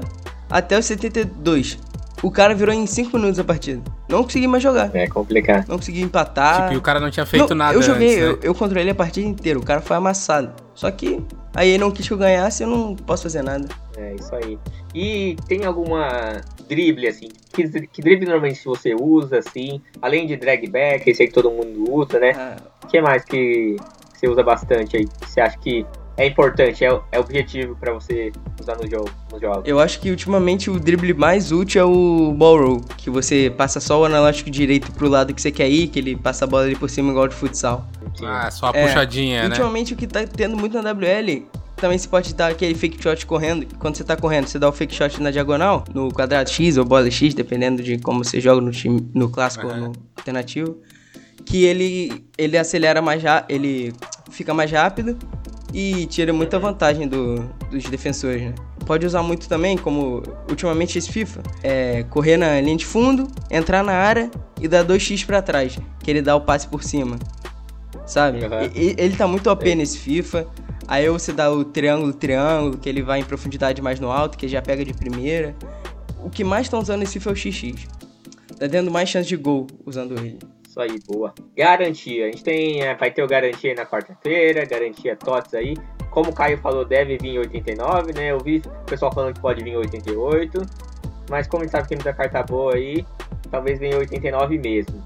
até 0.49 0.77
os 0.77 0.85
72. 0.85 1.77
O 2.23 2.31
cara 2.31 2.55
virou 2.55 2.73
em 2.73 2.85
5 2.87 3.15
minutos 3.17 3.37
a 3.39 3.43
partida. 3.43 3.81
Não 4.09 4.23
consegui 4.23 4.47
mais 4.47 4.63
jogar. 4.63 4.89
é 4.95 5.07
complicado. 5.07 5.67
Não 5.67 5.77
consegui 5.77 6.01
empatar. 6.01 6.63
Tipo, 6.63 6.73
e 6.73 6.77
o 6.77 6.81
cara 6.81 6.99
não 6.99 7.11
tinha 7.11 7.25
feito 7.25 7.49
Não, 7.49 7.57
nada 7.57 7.75
Eu 7.77 7.81
joguei, 7.81 8.15
antes, 8.15 8.19
né? 8.21 8.39
eu, 8.43 8.49
eu 8.49 8.55
controlei 8.55 8.89
a 8.89 8.95
partida 8.95 9.27
inteira. 9.27 9.59
O 9.59 9.63
cara 9.63 9.81
foi 9.81 9.95
amassado. 9.95 10.51
Só 10.73 10.89
que 10.89 11.21
aí 11.53 11.69
ele 11.69 11.79
não 11.79 11.91
quis 11.91 12.07
que 12.07 12.13
eu 12.13 12.17
ganhasse, 12.17 12.63
eu 12.63 12.69
não 12.69 12.95
posso 12.95 13.23
fazer 13.23 13.41
nada. 13.41 13.67
É 13.97 14.15
isso 14.15 14.33
aí. 14.35 14.57
E 14.93 15.35
tem 15.47 15.65
alguma 15.65 16.41
drible, 16.67 17.07
assim? 17.07 17.27
Que, 17.53 17.67
que 17.87 18.01
drible 18.01 18.25
normalmente 18.25 18.63
você 18.65 18.95
usa, 18.95 19.39
assim? 19.39 19.81
Além 20.01 20.25
de 20.25 20.35
drag 20.35 20.67
back, 20.67 21.07
esse 21.09 21.21
aí 21.21 21.27
que 21.27 21.33
todo 21.33 21.51
mundo 21.51 21.85
usa, 21.93 22.19
né? 22.19 22.31
Ah, 22.35 22.55
O 22.83 22.87
que 22.87 22.99
mais 23.01 23.23
que 23.23 23.75
você 24.13 24.27
usa 24.27 24.41
bastante 24.41 24.97
aí? 24.97 25.05
Que 25.05 25.29
você 25.29 25.41
acha 25.41 25.57
que 25.59 25.85
é 26.17 26.25
importante, 26.27 26.83
é, 26.83 26.99
é 27.11 27.19
objetivo 27.19 27.75
pra 27.75 27.91
você 27.93 28.31
usar 28.59 28.77
no 28.77 28.89
jogo, 28.89 29.09
no 29.31 29.39
jogo? 29.39 29.63
eu 29.65 29.79
acho 29.79 29.99
que 29.99 30.09
ultimamente 30.09 30.69
o 30.69 30.79
drible 30.79 31.13
mais 31.13 31.51
útil 31.51 31.81
é 31.81 31.85
o 31.85 32.33
ball 32.33 32.57
roll, 32.57 32.81
que 32.97 33.09
você 33.09 33.53
passa 33.55 33.79
só 33.79 33.99
o 34.01 34.05
analógico 34.05 34.49
direito 34.49 34.91
pro 34.93 35.09
lado 35.09 35.33
que 35.33 35.41
você 35.41 35.51
quer 35.51 35.69
ir, 35.69 35.87
que 35.87 35.99
ele 35.99 36.15
passa 36.15 36.45
a 36.45 36.47
bola 36.47 36.63
ali 36.63 36.75
por 36.75 36.89
cima 36.89 37.11
igual 37.11 37.27
de 37.27 37.35
futsal. 37.35 37.85
Ah, 38.23 38.49
só 38.49 38.67
a 38.67 38.77
É, 38.77 38.87
puxadinha, 38.87 39.43
né? 39.43 39.49
Ultimamente 39.49 39.93
o 39.93 39.97
que 39.97 40.07
tá 40.07 40.25
tendo 40.25 40.55
muito 40.55 40.81
na 40.81 40.91
WL, 40.91 41.45
também 41.75 41.97
você 41.97 42.07
pode 42.07 42.33
dar 42.33 42.51
aquele 42.51 42.73
fake 42.73 43.01
shot 43.01 43.25
correndo. 43.25 43.67
Quando 43.77 43.97
você 43.97 44.03
tá 44.03 44.15
correndo, 44.15 44.47
você 44.47 44.57
dá 44.57 44.69
o 44.69 44.71
fake 44.71 44.95
shot 44.95 45.21
na 45.21 45.31
diagonal, 45.31 45.83
no 45.93 46.09
quadrado 46.13 46.49
X 46.49 46.77
ou 46.77 46.85
bola 46.85 47.11
X, 47.11 47.33
dependendo 47.33 47.83
de 47.83 47.97
como 47.97 48.23
você 48.23 48.39
joga 48.39 48.61
no 48.61 48.71
time, 48.71 49.05
no 49.13 49.29
clássico 49.29 49.67
ou 49.67 49.73
Aham. 49.73 49.81
no 49.81 49.93
alternativo. 50.17 50.77
Que 51.45 51.65
ele 51.65 52.25
ele 52.37 52.57
acelera 52.57 53.01
mais 53.01 53.21
já, 53.21 53.45
ele 53.49 53.93
fica 54.31 54.53
mais 54.53 54.71
rápido 54.71 55.17
e 55.77 56.05
tira 56.05 56.31
muita 56.31 56.57
vantagem 56.57 57.05
do- 57.05 57.43
dos 57.69 57.83
defensores, 57.85 58.41
né? 58.41 58.55
Pode 58.85 59.05
usar 59.05 59.21
muito 59.21 59.49
também, 59.49 59.77
como 59.77 60.23
ultimamente 60.49 60.97
esse 60.97 61.11
FIFA, 61.11 61.43
é 61.61 62.03
correr 62.03 62.37
na 62.37 62.61
linha 62.61 62.77
de 62.77 62.85
fundo, 62.85 63.27
entrar 63.51 63.83
na 63.83 63.91
área 63.91 64.31
e 64.61 64.69
dar 64.69 64.85
2x 64.85 65.25
pra 65.25 65.41
trás, 65.41 65.77
que 66.01 66.09
ele 66.09 66.21
dá 66.21 66.33
o 66.33 66.39
passe 66.41 66.65
por 66.67 66.81
cima. 66.81 67.17
Sabe? 68.05 68.45
Aham. 68.45 68.69
E- 68.73 68.95
ele 68.97 69.17
tá 69.17 69.27
muito 69.27 69.49
OP 69.49 69.75
nesse 69.75 69.97
FIFA. 69.97 70.47
Aí 70.87 71.09
você 71.09 71.33
dá 71.33 71.51
o 71.51 71.65
triângulo, 71.65 72.13
triângulo, 72.13 72.77
que 72.77 72.87
ele 72.87 73.01
vai 73.01 73.19
em 73.19 73.23
profundidade 73.23 73.81
mais 73.81 73.99
no 73.99 74.09
alto, 74.11 74.37
que 74.37 74.47
já 74.47 74.61
pega 74.61 74.85
de 74.85 74.93
primeira. 74.93 75.55
O 76.23 76.29
que 76.29 76.43
mais 76.43 76.67
estão 76.67 76.79
usando 76.79 76.99
nesse 76.99 77.13
FIFA 77.13 77.31
é 77.31 77.33
o 77.33 77.35
XX. 77.35 77.87
Tá 78.59 78.69
tendo 78.69 78.89
mais 78.91 79.09
chance 79.09 79.27
de 79.27 79.35
gol 79.35 79.67
usando 79.85 80.13
ele. 80.17 80.37
Isso 80.75 80.81
aí, 80.81 80.99
boa. 81.07 81.33
Garantia. 81.55 82.25
A 82.25 82.31
gente 82.31 82.43
tem, 82.43 82.81
é, 82.81 82.93
vai 82.95 83.09
ter 83.09 83.23
o 83.23 83.27
garantia 83.27 83.71
aí 83.71 83.77
na 83.77 83.85
quarta-feira, 83.85 84.65
garantia 84.65 85.15
TOTS 85.15 85.53
aí. 85.53 85.73
Como 86.11 86.31
o 86.31 86.33
Caio 86.33 86.57
falou, 86.57 86.83
deve 86.83 87.17
vir 87.17 87.29
em 87.29 87.39
89, 87.39 88.11
né? 88.11 88.31
Eu 88.31 88.39
vi 88.39 88.57
o 88.57 88.85
pessoal 88.85 89.09
falando 89.13 89.35
que 89.35 89.39
pode 89.39 89.63
vir 89.63 89.69
em 89.69 89.77
88. 89.77 90.61
Mas 91.29 91.47
como 91.47 91.63
a 91.63 91.65
gente 91.65 91.71
sabe 91.71 91.83
que 91.83 91.89
tem 91.89 91.97
muita 91.97 92.13
carta 92.13 92.43
boa 92.43 92.75
aí, 92.75 93.05
talvez 93.49 93.79
venha 93.79 93.95
em 93.95 93.99
89 93.99 94.57
mesmo. 94.57 95.01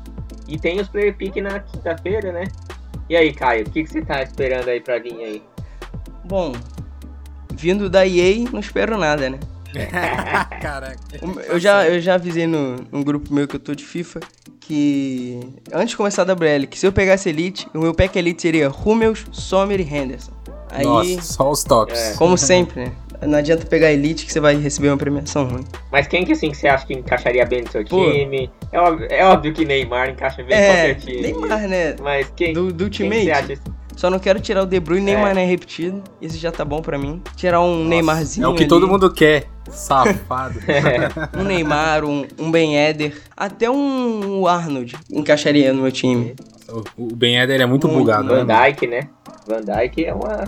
E 0.47 0.57
tem 0.57 0.81
os 0.81 0.87
player 0.87 1.15
pick 1.15 1.35
na 1.35 1.59
quinta-feira, 1.59 2.31
né? 2.31 2.45
E 3.07 3.15
aí, 3.15 3.31
Caio, 3.31 3.67
o 3.67 3.69
que, 3.69 3.83
que 3.83 3.91
você 3.91 4.01
tá 4.01 4.23
esperando 4.23 4.69
aí 4.69 4.81
pra 4.81 4.97
vir 4.97 5.23
aí? 5.23 5.43
Bom, 6.25 6.51
vindo 7.53 7.91
da 7.91 8.07
EA, 8.07 8.49
não 8.51 8.59
espero 8.59 8.97
nada, 8.97 9.29
né? 9.29 9.39
Caraca. 10.59 10.97
Eu 11.47 11.59
já, 11.59 11.87
eu 11.87 12.01
já 12.01 12.15
avisei 12.15 12.47
no, 12.47 12.77
num 12.91 13.03
grupo 13.03 13.31
meu 13.31 13.47
que 13.47 13.55
eu 13.55 13.59
tô 13.59 13.75
de 13.75 13.85
FIFA 13.85 14.19
que 14.69 15.39
antes 15.73 15.89
de 15.89 15.97
começar 15.97 16.21
a 16.21 16.33
WL, 16.33 16.67
que 16.69 16.77
se 16.77 16.85
eu 16.85 16.91
pegasse 16.93 17.27
Elite, 17.27 17.67
o 17.73 17.79
meu 17.79 17.91
pack 17.93 18.17
Elite 18.17 18.39
seria 18.39 18.69
Hummels, 18.69 19.25
Sommer 19.31 19.79
e 19.79 19.83
Henderson. 19.83 20.31
Aí, 20.71 20.85
Nossa, 20.85 21.21
só 21.23 21.49
os 21.49 21.63
tops. 21.63 21.97
É. 21.99 22.13
como 22.13 22.37
sempre, 22.37 22.85
né? 22.85 22.91
Não 23.23 23.39
adianta 23.39 23.65
pegar 23.65 23.91
Elite 23.91 24.25
que 24.25 24.31
você 24.31 24.39
vai 24.39 24.55
receber 24.55 24.89
uma 24.89 24.97
premiação 24.97 25.45
ruim. 25.45 25.65
Mas 25.91 26.07
quem 26.07 26.23
que 26.23 26.31
assim 26.33 26.51
que 26.51 26.57
você 26.57 26.67
acha 26.67 26.85
que 26.85 26.93
encaixaria 26.93 27.43
bem 27.45 27.63
no 27.63 27.71
seu 27.71 27.83
Pô. 27.83 28.09
time? 28.11 28.49
É 28.71 28.79
óbvio, 28.79 29.07
é 29.09 29.25
óbvio 29.25 29.53
que 29.53 29.65
Neymar 29.65 30.09
encaixa 30.11 30.43
bem 30.43 30.55
em 30.55 30.61
É, 30.61 30.67
qualquer 30.67 30.95
time. 30.99 31.21
Neymar, 31.21 31.67
né? 31.67 31.95
Mas 31.99 32.31
quem, 32.35 32.53
Do, 32.53 32.71
do 32.71 32.89
quem 32.89 33.09
que 33.09 33.23
você 33.25 33.31
acha? 33.31 33.57
Só 33.99 34.09
não 34.09 34.17
quero 34.17 34.39
tirar 34.39 34.63
o 34.63 34.65
De 34.65 34.79
Bruyne 34.79 35.07
nem 35.07 35.15
É. 35.15 35.21
Mané 35.21 35.43
repetido. 35.45 36.01
Esse 36.21 36.37
já 36.37 36.53
tá 36.53 36.63
bom 36.63 36.81
pra 36.81 36.97
mim. 36.97 37.21
Tirar 37.35 37.59
um 37.59 37.83
Neymarzinho. 37.83 38.45
É 38.45 38.47
o 38.47 38.53
que 38.53 38.61
ali, 38.63 38.69
todo 38.69 38.87
mundo 38.87 39.11
quer. 39.11 39.49
Safado. 39.69 40.57
Um 41.37 41.43
Neymar, 41.43 42.05
um, 42.05 42.25
um 42.39 42.49
Ben 42.49 42.77
Eder. 42.77 43.13
Até 43.35 43.69
um 43.69 44.47
Arnold 44.47 44.95
encaixaria 45.11 45.73
no 45.73 45.81
meu 45.81 45.91
time. 45.91 46.33
o 46.69 47.03
o 47.03 47.13
Ben 47.13 47.39
Eder 47.41 47.59
é 47.59 47.65
muito, 47.65 47.87
Muito, 47.89 47.99
bugado, 47.99 48.29
Van 48.29 48.45
né? 48.45 48.53
mano? 48.53 48.65
Dijk, 48.71 48.87
né? 48.87 49.01
Van 49.45 49.59
Dijk 49.61 50.05
é 50.05 50.13
uma. 50.13 50.45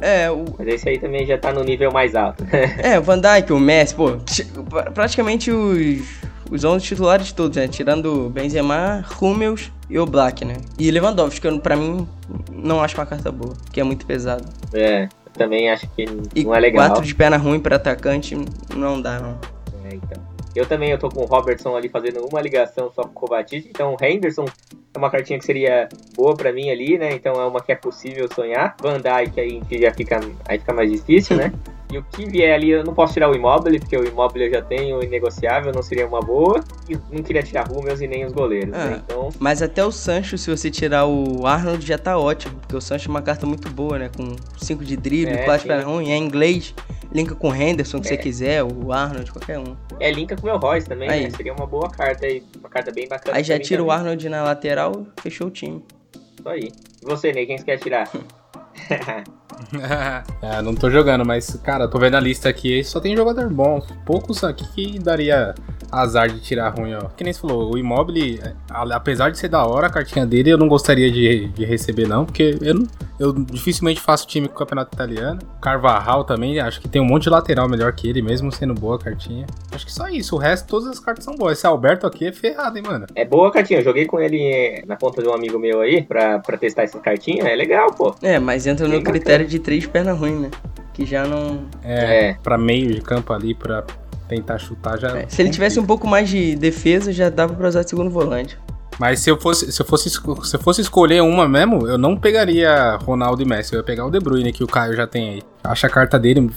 É, 0.00 0.30
o, 0.30 0.46
Mas 0.58 0.66
esse 0.68 0.88
aí 0.88 0.98
também 0.98 1.26
já 1.26 1.36
tá 1.36 1.52
no 1.52 1.62
nível 1.62 1.92
mais 1.92 2.14
alto. 2.16 2.42
é, 2.82 2.98
o 2.98 3.02
Van 3.02 3.20
Dijk, 3.20 3.52
o 3.52 3.60
Messi, 3.60 3.94
pô. 3.94 4.12
ti- 4.24 4.46
pra- 4.70 4.90
Praticamente 4.90 5.50
os, 5.50 6.00
os 6.50 6.64
11 6.64 6.84
titulares 6.84 7.32
todos, 7.32 7.56
né? 7.56 7.68
Tirando 7.68 8.26
o 8.26 8.30
Benzema, 8.30 9.04
Hummels 9.20 9.70
e 9.88 9.98
o 9.98 10.06
Black, 10.06 10.44
né? 10.44 10.56
E 10.78 10.90
Lewandowski, 10.90 11.40
que 11.40 11.46
eu, 11.48 11.58
pra 11.60 11.76
mim 11.76 12.06
não 12.52 12.82
acho 12.82 12.96
uma 12.96 13.06
carta 13.06 13.30
boa, 13.30 13.54
que 13.72 13.80
é 13.80 13.84
muito 13.84 14.04
pesado. 14.06 14.44
é, 14.72 15.04
eu 15.04 15.32
também 15.32 15.70
acho 15.70 15.86
que 15.96 16.04
E 16.34 16.44
não 16.44 16.54
é 16.54 16.60
legal. 16.60 16.88
quatro 16.88 17.04
de 17.04 17.14
perna 17.14 17.36
ruim 17.36 17.60
pra 17.60 17.76
atacante 17.76 18.36
não 18.74 19.00
dá, 19.00 19.20
não. 19.20 19.38
É, 19.84 19.94
então. 19.94 20.20
Eu 20.54 20.66
também 20.66 20.90
eu 20.90 20.98
tô 20.98 21.08
com 21.08 21.20
o 21.22 21.26
Robertson 21.26 21.76
ali 21.76 21.88
fazendo 21.88 22.26
uma 22.28 22.40
ligação 22.40 22.90
só 22.92 23.02
com 23.02 23.10
o 23.10 23.12
Kovacic. 23.12 23.68
Então 23.70 23.94
o 23.94 24.04
Henderson 24.04 24.44
é 24.92 24.98
uma 24.98 25.08
cartinha 25.08 25.38
que 25.38 25.44
seria 25.44 25.88
boa 26.16 26.34
pra 26.36 26.52
mim 26.52 26.68
ali, 26.70 26.98
né? 26.98 27.12
Então 27.14 27.34
é 27.40 27.46
uma 27.46 27.60
que 27.60 27.70
é 27.70 27.76
possível 27.76 28.28
sonhar. 28.34 28.74
Van 28.82 28.98
Dijk 29.00 29.38
aí 29.40 29.60
que 29.68 29.80
já 29.80 29.92
fica, 29.94 30.18
aí 30.48 30.58
fica 30.58 30.74
mais 30.74 30.90
difícil, 30.90 31.36
né? 31.36 31.52
E 31.92 31.98
o 31.98 32.04
que 32.04 32.24
vier 32.24 32.54
ali, 32.54 32.70
eu 32.70 32.84
não 32.84 32.94
posso 32.94 33.12
tirar 33.14 33.28
o 33.28 33.34
Immobile, 33.34 33.80
porque 33.80 33.96
o 33.96 34.06
Immobile 34.06 34.44
eu 34.46 34.50
já 34.52 34.62
tenho, 34.62 35.02
inegociável, 35.02 35.72
não 35.72 35.82
seria 35.82 36.06
uma 36.06 36.20
boa. 36.20 36.62
E 36.88 36.96
não 37.12 37.22
queria 37.22 37.42
tirar 37.42 37.66
Rummels 37.66 38.00
e 38.00 38.06
nem 38.06 38.24
os 38.24 38.32
goleiros, 38.32 38.72
Ah. 38.74 38.84
né? 38.86 39.02
Então, 39.04 39.28
Mas 39.40 39.60
até 39.60 39.84
o 39.84 39.90
Sancho, 39.90 40.38
se 40.38 40.48
você 40.48 40.70
tirar 40.70 41.06
o 41.06 41.44
Arnold, 41.46 41.84
já 41.84 41.98
tá 41.98 42.16
ótimo. 42.16 42.54
Porque 42.60 42.76
o 42.76 42.80
Sancho 42.80 43.08
é 43.08 43.10
uma 43.10 43.22
carta 43.22 43.44
muito 43.44 43.68
boa, 43.70 43.98
né? 43.98 44.10
Com 44.16 44.36
5 44.56 44.84
de 44.84 44.96
drible, 44.96 45.34
É, 45.34 45.44
4 45.44 45.62
sim. 45.62 45.68
para 45.68 45.82
ruim, 45.82 46.10
é 46.12 46.16
inglês. 46.16 46.72
Linka 47.12 47.34
com 47.34 47.48
o 47.50 47.54
Henderson, 47.54 48.00
que 48.00 48.06
É. 48.06 48.10
você 48.10 48.16
quiser, 48.16 48.62
o 48.62 48.92
Arnold, 48.92 49.32
qualquer 49.32 49.58
um. 49.58 49.74
é 49.98 50.12
linka 50.12 50.36
com 50.36 50.42
o 50.42 50.44
meu 50.46 50.58
Royce 50.58 50.86
também, 50.88 51.10
Aí. 51.10 51.24
né? 51.24 51.30
Seria 51.30 51.52
uma 51.52 51.66
boa 51.66 51.90
carta 51.90 52.24
aí, 52.24 52.40
uma 52.60 52.68
carta 52.68 52.92
bem 52.92 53.08
bacana. 53.08 53.36
Aí 53.36 53.42
já 53.42 53.58
tira 53.58 53.82
o. 53.82 53.90
Arnold 53.90 54.28
na 54.28 54.44
lateral, 54.44 55.04
fechou 55.20 55.48
o 55.48 55.50
time. 55.50 55.84
Isso 56.38 56.48
aí. 56.48 56.68
E 57.02 57.04
você, 57.04 57.32
Ney, 57.32 57.46
quem 57.46 57.58
você 57.58 57.64
quer 57.64 57.78
tirar? 57.78 58.08
é, 60.42 60.62
não 60.62 60.74
tô 60.74 60.90
jogando, 60.90 61.24
mas, 61.24 61.58
cara, 61.62 61.88
tô 61.88 61.98
vendo 61.98 62.16
a 62.16 62.20
lista 62.20 62.48
aqui 62.48 62.82
só 62.84 63.00
tem 63.00 63.16
jogador 63.16 63.48
bom. 63.48 63.80
Poucos 64.04 64.42
aqui 64.44 64.64
que 64.74 64.98
daria 64.98 65.54
azar 65.90 66.28
de 66.30 66.40
tirar 66.40 66.70
ruim, 66.70 66.94
ó. 66.94 67.08
Que 67.16 67.24
nem 67.24 67.32
você 67.32 67.40
falou, 67.40 67.74
o 67.74 67.78
Immobile, 67.78 68.40
a- 68.70 68.96
apesar 68.96 69.30
de 69.30 69.38
ser 69.38 69.48
da 69.48 69.64
hora 69.64 69.86
a 69.86 69.90
cartinha 69.90 70.24
dele, 70.26 70.50
eu 70.50 70.58
não 70.58 70.68
gostaria 70.68 71.10
de, 71.10 71.48
de 71.48 71.64
receber, 71.64 72.06
não, 72.06 72.24
porque 72.24 72.56
eu, 72.60 72.74
não- 72.74 72.86
eu 73.18 73.32
dificilmente 73.32 74.00
faço 74.00 74.26
time 74.26 74.48
com 74.48 74.54
o 74.54 74.58
campeonato 74.58 74.94
italiano. 74.94 75.40
Carvajal 75.60 76.24
também, 76.24 76.58
acho 76.60 76.80
que 76.80 76.88
tem 76.88 77.00
um 77.00 77.04
monte 77.04 77.24
de 77.24 77.30
lateral 77.30 77.68
melhor 77.68 77.92
que 77.92 78.08
ele, 78.08 78.22
mesmo 78.22 78.50
sendo 78.52 78.74
boa 78.74 78.96
a 78.96 78.98
cartinha. 78.98 79.46
Acho 79.72 79.84
que 79.86 79.92
só 79.92 80.08
isso, 80.08 80.34
o 80.36 80.38
resto, 80.38 80.66
todas 80.68 80.88
as 80.88 80.98
cartas 80.98 81.24
são 81.24 81.34
boas. 81.36 81.58
Esse 81.58 81.66
Alberto 81.66 82.06
aqui 82.06 82.26
é 82.26 82.32
ferrado, 82.32 82.76
hein, 82.78 82.84
mano. 82.86 83.06
É 83.14 83.24
boa 83.24 83.48
a 83.48 83.50
cartinha. 83.50 83.80
Eu 83.80 83.84
joguei 83.84 84.06
com 84.06 84.18
ele 84.20 84.40
eh, 84.42 84.82
na 84.86 84.96
conta 84.96 85.22
de 85.22 85.28
um 85.28 85.34
amigo 85.34 85.58
meu 85.58 85.80
aí 85.80 86.02
pra, 86.02 86.38
pra 86.38 86.56
testar 86.56 86.82
essa 86.84 86.98
cartinha. 86.98 87.44
É 87.48 87.54
legal, 87.54 87.92
pô. 87.92 88.14
É, 88.22 88.38
mas 88.38 88.66
entra 88.66 88.86
no 88.86 88.96
bacana. 88.98 89.10
critério 89.12 89.46
de 89.46 89.58
três 89.58 89.86
pernas 89.86 90.18
ruins, 90.18 90.40
né? 90.40 90.50
Que 90.94 91.04
já 91.06 91.24
não. 91.26 91.62
É, 91.84 92.28
É. 92.30 92.34
pra 92.42 92.58
meio 92.58 92.92
de 92.92 93.00
campo 93.00 93.32
ali, 93.32 93.54
pra 93.54 93.84
tentar 94.30 94.58
chutar 94.58 94.98
já. 94.98 95.18
é, 95.18 95.28
se 95.28 95.42
ele 95.42 95.50
tivesse 95.50 95.80
um 95.80 95.84
pouco 95.84 96.06
mais 96.06 96.28
de 96.28 96.54
defesa, 96.54 97.12
já 97.12 97.28
dava 97.28 97.52
pra 97.54 97.68
usar 97.68 97.82
de 97.82 97.90
segundo 97.90 98.10
volante. 98.10 98.56
Mas 98.98 99.20
se 99.20 99.30
eu 99.30 99.40
fosse, 99.40 99.72
se 99.72 99.80
eu 99.80 99.86
fosse, 99.86 100.10
se 100.10 100.56
eu 100.56 100.60
fosse 100.60 100.82
escolher 100.82 101.22
uma 101.22 101.48
mesmo, 101.48 101.88
eu 101.88 101.96
não 101.96 102.16
pegaria 102.16 102.96
Ronaldo 102.96 103.42
e 103.42 103.46
Messi, 103.46 103.72
eu 103.72 103.78
ia 103.78 103.82
pegar 103.82 104.04
o 104.04 104.10
De 104.10 104.20
Bruyne 104.20 104.52
que 104.52 104.62
o 104.62 104.66
Caio 104.66 104.94
já 104.94 105.06
tem 105.06 105.30
aí. 105.30 105.42
Acho 105.64 105.86
a 105.86 105.88
carta 105.88 106.18
dele 106.18 106.50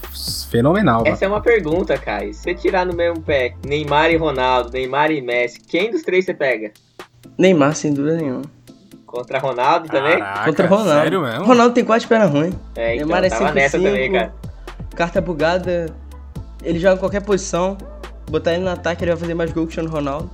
fenomenal. 0.52 1.04
Essa 1.06 1.26
mano. 1.26 1.36
é 1.36 1.38
uma 1.38 1.42
pergunta, 1.42 1.98
Caio. 1.98 2.34
Se 2.34 2.42
você 2.42 2.54
tirar 2.54 2.86
no 2.86 2.94
mesmo 2.94 3.22
pé 3.22 3.56
Neymar 3.66 4.12
e 4.12 4.18
Ronaldo, 4.18 4.72
Neymar 4.74 5.10
e 5.10 5.22
Messi, 5.22 5.62
quem 5.62 5.90
dos 5.90 6.02
três 6.04 6.26
você 6.26 6.34
pega? 6.34 6.72
Neymar, 7.38 7.76
sem 7.76 7.94
dúvida 7.94 8.18
nenhuma. 8.18 8.44
Contra 9.06 9.40
Ronaldo 9.40 9.88
também? 9.88 10.20
Caraca, 10.20 10.46
Contra 10.46 10.68
Ronaldo. 10.68 11.02
Sério 11.02 11.22
mesmo? 11.22 11.46
Ronaldo 11.46 11.74
tem 11.74 11.86
quatro 11.86 12.08
pernas 12.10 12.30
ruins. 12.30 12.56
É, 12.76 12.96
então, 12.96 13.08
Neymar 13.08 13.24
é 13.24 13.30
tava 13.30 13.52
nessa 13.54 13.78
também, 13.78 14.12
cara. 14.12 14.34
Carta 14.96 15.22
bugada, 15.22 15.96
ele 16.64 16.80
joga 16.80 16.96
em 16.96 17.00
qualquer 17.00 17.22
posição. 17.22 17.78
Botar 18.30 18.54
ele 18.54 18.64
no 18.64 18.70
ataque, 18.70 19.04
ele 19.04 19.12
vai 19.12 19.20
fazer 19.20 19.34
mais 19.34 19.52
gol 19.52 19.64
que 19.64 19.74
o 19.74 19.76
Cristiano 19.76 19.90
Ronaldo. 19.90 20.30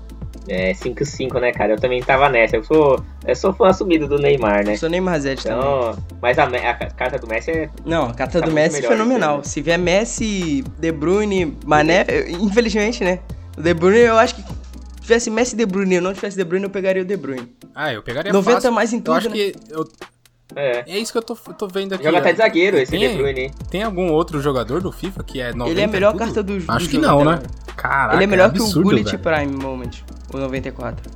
É, 0.47 0.71
5-5, 0.71 1.39
né, 1.39 1.51
cara? 1.51 1.73
Eu 1.73 1.79
também 1.79 2.01
tava 2.01 2.27
nessa. 2.29 2.55
Eu 2.55 2.63
sou, 2.63 3.03
eu 3.25 3.35
sou 3.35 3.53
fã 3.53 3.67
assumido 3.67 4.07
do 4.07 4.17
Neymar, 4.17 4.65
né? 4.65 4.73
Eu 4.73 4.77
sou 4.77 4.89
Neymar 4.89 5.19
Zete 5.19 5.47
então, 5.47 5.91
também. 5.91 6.05
Mas 6.21 6.39
a, 6.39 6.43
a, 6.45 6.73
carta 6.91 7.19
do 7.19 7.27
Messi 7.27 7.51
é. 7.51 7.69
Não, 7.85 8.05
a 8.05 8.13
carta 8.13 8.39
tá 8.39 8.45
do 8.47 8.51
Messi 8.51 8.83
é 8.83 8.87
fenomenal. 8.87 9.43
Se 9.43 9.61
vier 9.61 9.77
Messi, 9.77 10.63
De 10.79 10.91
Bruyne, 10.91 11.55
Mané, 11.65 12.05
infelizmente, 12.29 13.03
né? 13.03 13.19
O 13.57 13.61
De 13.61 13.73
Bruyne, 13.73 13.99
eu 13.99 14.17
acho 14.17 14.35
que 14.35 14.41
se 14.41 15.01
tivesse 15.01 15.29
Messi 15.29 15.53
e 15.53 15.57
De 15.57 15.65
Bruyne 15.65 15.95
eu 15.95 16.01
não 16.01 16.13
tivesse 16.13 16.35
De 16.35 16.43
Bruyne, 16.43 16.65
eu 16.65 16.71
pegaria 16.71 17.03
o 17.03 17.05
De 17.05 17.17
Bruyne. 17.17 17.47
Ah, 17.75 17.93
eu 17.93 18.01
pegaria 18.01 18.33
90 18.33 18.55
fácil. 18.55 18.71
mais 18.71 18.91
em 18.91 18.99
tudo, 18.99 19.11
Eu 19.11 19.17
acho 19.17 19.29
né? 19.29 19.35
que 19.35 19.53
eu, 19.69 19.87
é. 20.55 20.83
é 20.88 20.97
isso 20.97 21.12
que 21.12 21.17
eu 21.17 21.21
tô, 21.21 21.35
tô 21.35 21.67
vendo 21.67 21.93
aqui. 21.93 22.03
Joga 22.03 22.19
até 22.19 22.31
de 22.31 22.38
zagueiro 22.38 22.77
esse 22.77 22.91
tem, 22.91 23.09
De 23.09 23.15
Bruyne. 23.15 23.51
Tem 23.69 23.83
algum 23.83 24.12
outro 24.12 24.41
jogador 24.41 24.81
do 24.81 24.91
FIFA 24.91 25.23
que 25.23 25.39
é 25.39 25.53
90 25.53 25.71
Ele 25.71 25.81
é 25.81 25.83
a 25.83 25.88
melhor 25.88 26.12
tudo? 26.12 26.19
carta 26.19 26.43
do 26.43 26.53
Acho 26.67 26.85
do 26.85 26.89
que 26.89 26.95
jogo 26.95 27.23
não, 27.23 27.31
né? 27.31 27.41
Caraca, 27.75 28.15
Ele 28.15 28.23
é 28.23 28.27
melhor 28.27 28.49
é 28.49 28.51
que 28.51 28.59
o 28.59 28.63
absurdo, 28.63 28.89
Gullit. 28.89 29.17
Prime 29.17 29.55
Moment, 29.55 29.91
o 30.33 30.38
94. 30.38 31.12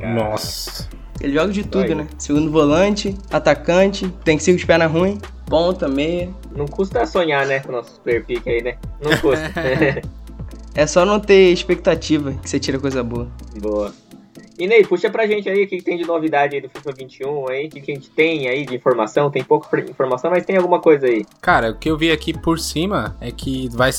Nossa. 0.00 0.88
Ele 1.20 1.32
joga 1.32 1.52
de 1.52 1.64
tudo, 1.64 1.84
Aí. 1.84 1.94
né? 1.94 2.06
Segundo 2.18 2.50
volante, 2.50 3.16
atacante, 3.30 4.08
tem 4.24 4.36
que 4.36 4.42
ser 4.42 4.52
com 4.52 4.58
os 4.58 4.64
pernas 4.64 4.90
ruins, 4.90 5.18
ponta, 5.46 5.88
meia. 5.88 6.28
Não 6.54 6.66
custa 6.66 7.06
sonhar, 7.06 7.46
né, 7.46 7.60
com 7.60 7.70
o 7.70 7.72
nosso 7.72 7.94
super 7.94 8.24
pick 8.24 8.46
aí, 8.46 8.62
né? 8.62 8.76
Não 9.02 9.16
custa. 9.18 9.52
É 10.76 10.88
só 10.88 11.04
não 11.04 11.20
ter 11.20 11.52
expectativa 11.52 12.32
que 12.32 12.50
você 12.50 12.58
tira 12.58 12.80
coisa 12.80 13.00
boa. 13.00 13.28
Boa. 13.60 13.94
E 14.58 14.66
Ney, 14.66 14.84
puxa 14.84 15.10
pra 15.10 15.26
gente 15.26 15.48
aí 15.48 15.64
o 15.64 15.68
que 15.68 15.82
tem 15.82 15.96
de 15.96 16.04
novidade 16.04 16.54
aí 16.54 16.62
do 16.62 16.68
FIFA 16.68 16.92
21 16.92 17.48
aí, 17.48 17.66
o 17.66 17.70
que 17.70 17.90
a 17.90 17.94
gente 17.94 18.10
tem 18.10 18.48
aí 18.48 18.64
de 18.64 18.74
informação, 18.74 19.30
tem 19.30 19.42
pouca 19.42 19.80
informação, 19.80 20.30
mas 20.30 20.44
tem 20.44 20.56
alguma 20.56 20.80
coisa 20.80 21.06
aí. 21.06 21.24
Cara, 21.40 21.70
o 21.70 21.78
que 21.78 21.90
eu 21.90 21.98
vi 21.98 22.12
aqui 22.12 22.32
por 22.32 22.58
cima 22.58 23.16
é 23.20 23.30
que 23.30 23.68
vai 23.72 23.90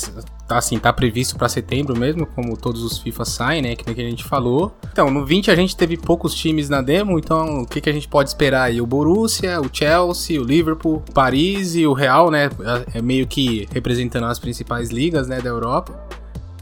assim, 0.47 0.77
tá 0.77 0.93
previsto 0.93 1.35
pra 1.37 1.49
setembro 1.49 1.97
mesmo, 1.97 2.25
como 2.27 2.55
todos 2.55 2.83
os 2.83 2.99
FIFA 2.99 3.25
saem, 3.25 3.61
né, 3.63 3.75
que 3.75 3.85
nem 3.85 4.05
a 4.05 4.09
gente 4.09 4.23
falou. 4.23 4.71
Então, 4.91 5.09
no 5.09 5.25
20 5.25 5.49
a 5.49 5.55
gente 5.55 5.75
teve 5.75 5.97
poucos 5.97 6.35
times 6.35 6.69
na 6.69 6.81
demo, 6.81 7.17
então 7.17 7.61
o 7.61 7.67
que 7.67 7.81
que 7.81 7.89
a 7.89 7.93
gente 7.93 8.07
pode 8.07 8.29
esperar 8.29 8.63
aí? 8.63 8.79
O 8.79 8.85
Borussia, 8.85 9.59
o 9.59 9.69
Chelsea, 9.71 10.39
o 10.39 10.43
Liverpool, 10.43 11.03
Paris 11.13 11.75
e 11.75 11.87
o 11.87 11.93
Real, 11.93 12.29
né, 12.29 12.49
é 12.93 13.01
meio 13.01 13.25
que 13.25 13.67
representando 13.73 14.25
as 14.25 14.37
principais 14.37 14.89
ligas, 14.89 15.27
né, 15.27 15.41
da 15.41 15.49
Europa 15.49 15.99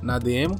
na 0.01 0.17
demo. 0.17 0.55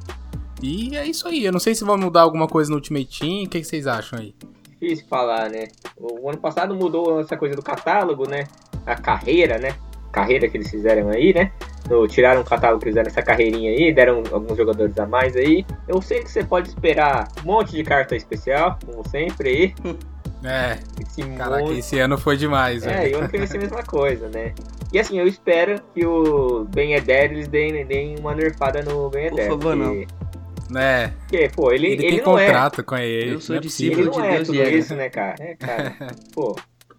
E 0.63 0.95
é 0.95 1.05
isso 1.05 1.27
aí. 1.27 1.43
Eu 1.45 1.51
não 1.51 1.59
sei 1.59 1.75
se 1.75 1.83
vão 1.83 1.97
mudar 1.97 2.21
alguma 2.21 2.47
coisa 2.47 2.69
no 2.69 2.77
Ultimate 2.77 3.19
Team. 3.19 3.43
O 3.43 3.49
que, 3.49 3.59
que 3.59 3.65
vocês 3.65 3.85
acham 3.85 4.19
aí? 4.19 4.33
Difícil 4.79 5.05
falar, 5.09 5.49
né? 5.49 5.67
O 5.97 6.29
ano 6.29 6.37
passado 6.37 6.73
mudou 6.73 7.19
essa 7.19 7.35
coisa 7.37 7.55
do 7.55 7.61
catálogo, 7.61 8.27
né? 8.29 8.45
A 8.85 8.95
carreira, 8.95 9.57
né? 9.57 9.75
Carreira 10.11 10.47
que 10.47 10.55
eles 10.57 10.69
fizeram 10.69 11.09
aí, 11.09 11.33
né? 11.33 11.51
No- 11.89 12.07
tiraram 12.07 12.41
o 12.41 12.45
catálogo, 12.45 12.83
fizeram 12.83 13.07
essa 13.07 13.21
carreirinha 13.21 13.71
aí, 13.71 13.93
deram 13.93 14.23
alguns 14.31 14.55
jogadores 14.57 14.97
a 14.97 15.05
mais 15.05 15.35
aí. 15.35 15.65
Eu 15.87 16.01
sei 16.01 16.21
que 16.23 16.31
você 16.31 16.43
pode 16.43 16.69
esperar 16.69 17.27
um 17.43 17.47
monte 17.47 17.71
de 17.73 17.83
carta 17.83 18.15
especial, 18.15 18.77
como 18.85 19.07
sempre 19.09 19.49
aí. 19.49 19.75
É, 20.45 20.77
Esse 21.01 21.21
caraca, 21.37 21.63
monte 21.63 21.79
esse 21.79 21.97
ano 21.99 22.17
foi 22.17 22.35
demais, 22.35 22.85
É, 22.85 23.07
e 23.09 23.13
ano 23.13 23.29
que 23.29 23.37
vai 23.37 23.47
ser 23.47 23.55
a 23.55 23.61
mesma 23.61 23.81
coisa, 23.81 24.27
né? 24.27 24.53
E 24.91 24.99
assim, 24.99 25.17
eu 25.17 25.25
espero 25.25 25.81
que 25.95 26.05
o 26.05 26.65
Ben 26.65 26.95
Eder 26.95 27.31
eles 27.31 27.47
deem, 27.47 27.85
deem 27.85 28.19
uma 28.19 28.35
nerfada 28.35 28.81
no 28.81 29.09
Ben 29.09 29.29
Por 29.29 29.39
Eder. 29.39 29.49
favor, 29.51 29.77
porque, 29.77 30.07
É, 30.75 31.07
porque, 31.07 31.49
pô, 31.55 31.71
ele, 31.71 31.87
ele, 31.87 32.05
ele, 32.05 32.15
tem 32.17 32.25
não 32.25 32.37
é. 32.37 32.45
contrato 32.45 32.83
com 32.83 32.95
ele. 32.97 33.33
Eu 33.35 33.41
sou 33.41 33.55
é 33.55 33.59
discípulo 33.59 34.01
Ele 34.01 34.09
possível. 34.09 34.23
não 34.23 34.29
de 34.29 34.33
é 34.33 34.35
Deus 34.37 34.47
tudo 34.47 34.57
e 34.57 34.61
é, 34.61 34.75
isso, 34.75 34.95
né, 34.95 35.09
cara? 35.09 35.35
É, 35.39 35.55
cara. 35.55 35.95
pô. 36.33 36.55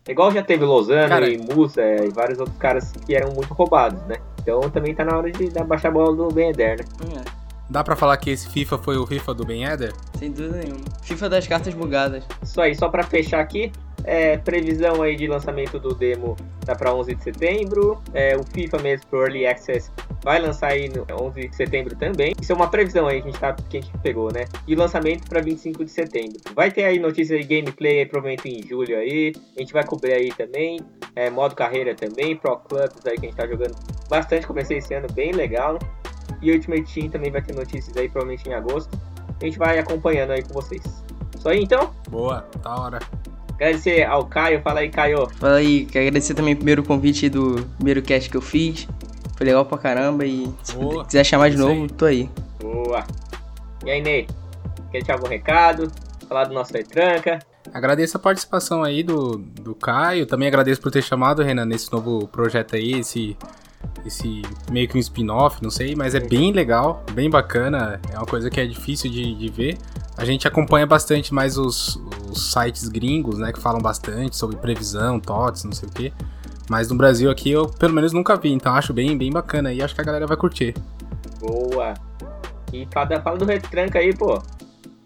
Igual 0.07 0.31
já 0.33 0.43
teve 0.43 0.65
Lozano 0.65 1.09
Cara- 1.09 1.29
e 1.31 1.39
Musa 1.39 1.83
e 1.83 2.11
vários 2.11 2.39
outros 2.39 2.59
caras 2.59 2.93
que 3.07 3.15
eram 3.15 3.33
muito 3.33 3.55
roubados, 3.55 4.03
né? 4.07 4.17
Então 4.43 4.61
também 4.69 4.95
tá 4.95 5.03
na 5.05 5.17
hora 5.17 5.31
de 5.33 5.49
dar 5.49 5.65
baixar 5.65 5.89
a 5.89 5.93
bola 5.93 6.15
do 6.15 6.29
Ben 6.29 6.51
Eder, 6.51 6.77
né? 6.79 7.23
É, 7.27 7.45
Dá 7.71 7.83
pra 7.83 7.97
falar 7.97 8.19
que 8.19 8.29
esse 8.29 8.47
FIFA 8.51 8.77
foi 8.77 8.99
o 8.99 9.07
FIFA 9.07 9.33
do 9.35 9.47
Ben 9.47 9.65
Eder? 9.65 9.95
sem 10.19 10.31
dúvida 10.31 10.59
nenhuma. 10.59 10.85
FIFA 11.03 11.29
das 11.31 11.47
cartas 11.47 11.73
bugadas. 11.73 12.23
Isso 12.43 12.61
aí, 12.61 12.75
só 12.75 12.91
pra 12.91 13.03
fechar 13.03 13.41
aqui, 13.41 13.73
é, 14.05 14.37
previsão 14.37 15.01
aí 15.03 15.17
de 15.17 15.27
lançamento 15.27 15.79
do 15.79 15.95
demo 15.95 16.37
tá 16.67 16.75
pra 16.75 16.93
11 16.95 17.15
de 17.15 17.23
setembro. 17.23 17.99
É, 18.13 18.37
o 18.37 18.45
FIFA 18.45 18.79
mesmo 18.83 19.07
pro 19.07 19.23
Early 19.23 19.47
Access 19.47 19.91
vai 20.25 20.41
lançar 20.41 20.73
aí 20.73 20.89
no 20.89 21.07
11 21.23 21.49
de 21.49 21.55
setembro 21.55 21.95
também. 21.95 22.35
Isso 22.41 22.51
é 22.51 22.55
uma 22.55 22.69
previsão 22.69 23.07
aí 23.07 23.21
que 23.21 23.29
a 23.29 23.31
gente, 23.31 23.41
tá, 23.41 23.53
que 23.53 23.77
a 23.77 23.81
gente 23.81 23.99
pegou, 23.99 24.33
né? 24.33 24.47
E 24.67 24.75
o 24.75 24.79
lançamento 24.79 25.29
pra 25.29 25.41
25 25.41 25.85
de 25.85 25.91
setembro. 25.91 26.41
Vai 26.55 26.71
ter 26.71 26.85
aí 26.85 26.99
notícias 26.99 27.39
de 27.39 27.47
gameplay 27.47 27.99
aí, 27.99 28.07
provavelmente 28.07 28.49
em 28.49 28.67
julho 28.67 28.97
aí. 28.97 29.35
A 29.57 29.61
gente 29.61 29.73
vai 29.73 29.85
cobrir 29.85 30.15
aí 30.15 30.31
também. 30.31 30.81
É, 31.15 31.29
modo 31.29 31.55
carreira 31.55 31.95
também, 31.95 32.35
Pro 32.35 32.57
Clubs 32.57 33.07
aí 33.07 33.17
que 33.17 33.27
a 33.27 33.29
gente 33.29 33.37
tá 33.37 33.47
jogando 33.47 33.77
bastante. 34.09 34.47
Comecei 34.47 34.79
esse 34.79 34.95
ano 34.95 35.07
bem 35.13 35.33
legal. 35.33 35.79
E 36.41 36.51
o 36.51 36.55
Ultimate 36.55 36.93
Team 36.93 37.11
também 37.11 37.31
vai 37.31 37.43
ter 37.43 37.55
notícias 37.55 37.95
aí, 37.97 38.09
provavelmente 38.09 38.49
em 38.49 38.55
agosto. 38.55 38.99
A 39.41 39.45
gente 39.45 39.59
vai 39.59 39.79
acompanhando 39.79 40.31
aí 40.31 40.43
com 40.43 40.55
vocês. 40.55 40.83
Isso 41.37 41.49
aí 41.49 41.63
então. 41.63 41.93
Boa, 42.09 42.49
da 42.63 42.75
hora. 42.75 42.99
Agradecer 43.55 44.05
ao 44.05 44.25
Caio. 44.25 44.63
Fala 44.63 44.81
aí, 44.81 44.89
Caio. 44.89 45.29
Fala 45.39 45.57
aí, 45.57 45.85
quero 45.85 46.07
agradecer 46.07 46.35
também 46.35 46.57
primeiro 46.57 46.83
o 46.83 46.85
convite 46.85 47.29
do 47.29 47.65
primeiro 47.77 48.03
cast 48.03 48.29
que 48.31 48.37
eu 48.37 48.43
fiz. 48.43 48.89
Foi 49.37 49.47
legal 49.47 49.65
pra 49.65 49.79
caramba 49.79 50.25
e 50.25 50.49
se 50.63 50.75
Boa. 50.77 51.05
quiser 51.05 51.25
chamar 51.25 51.51
de 51.51 51.57
novo, 51.57 51.83
aí. 51.83 51.89
tô 51.89 52.05
aí. 52.05 52.31
Boa. 52.61 53.05
E 53.85 53.91
aí, 53.91 54.01
Ney? 54.01 54.27
Quer 54.91 54.99
deixar 54.99 55.15
algum 55.15 55.29
recado? 55.29 55.91
Falar 56.29 56.45
do 56.45 56.55
nosso 56.55 56.73
retranca? 56.73 57.41
Agradeço 57.73 58.17
a 58.17 58.21
participação 58.21 58.83
aí 58.83 59.03
do, 59.03 59.37
do 59.37 59.75
Caio. 59.75 60.27
Também 60.27 60.49
agradeço 60.49 60.81
por 60.81 60.91
ter 60.93 61.03
chamado, 61.03 61.43
Renan, 61.43 61.65
nesse 61.65 61.93
novo 61.93 62.29
projeto 62.29 62.77
aí, 62.77 62.93
esse, 62.93 63.37
esse 64.07 64.43
meio 64.71 64.89
que 64.89 64.97
um 64.97 65.01
spin-off, 65.01 65.63
não 65.63 65.71
sei, 65.71 65.97
mas 65.97 66.15
é 66.15 66.21
bem 66.21 66.53
legal, 66.53 67.03
bem 67.13 67.29
bacana. 67.29 68.01
É 68.13 68.17
uma 68.17 68.27
coisa 68.27 68.49
que 68.49 68.61
é 68.61 68.67
difícil 68.67 69.11
de, 69.11 69.35
de 69.35 69.49
ver. 69.49 69.79
A 70.17 70.25
gente 70.25 70.47
acompanha 70.47 70.87
bastante 70.87 71.35
mais 71.35 71.59
os, 71.59 72.01
os 72.31 72.53
sites 72.53 72.89
gringos, 72.89 73.39
né, 73.39 73.53
que 73.53 73.61
falam 73.61 73.81
bastante 73.81 74.37
sobre 74.37 74.57
previsão, 74.57 75.19
TOTS, 75.19 75.65
não 75.65 75.73
sei 75.73 75.89
o 75.89 75.93
quê. 75.93 76.13
Mas 76.69 76.91
no 76.91 76.97
Brasil 76.97 77.31
aqui 77.31 77.51
eu 77.51 77.69
pelo 77.69 77.93
menos 77.93 78.13
nunca 78.13 78.37
vi, 78.37 78.53
então 78.53 78.75
acho 78.75 78.93
bem, 78.93 79.17
bem 79.17 79.31
bacana 79.31 79.73
e 79.73 79.83
acho 79.83 79.95
que 79.95 80.01
a 80.01 80.05
galera 80.05 80.27
vai 80.27 80.37
curtir. 80.37 80.75
Boa. 81.41 81.95
E 82.73 82.89
fala, 82.93 83.21
fala 83.21 83.39
do 83.39 83.45
retranca 83.45 83.99
aí, 83.99 84.15
pô. 84.15 84.43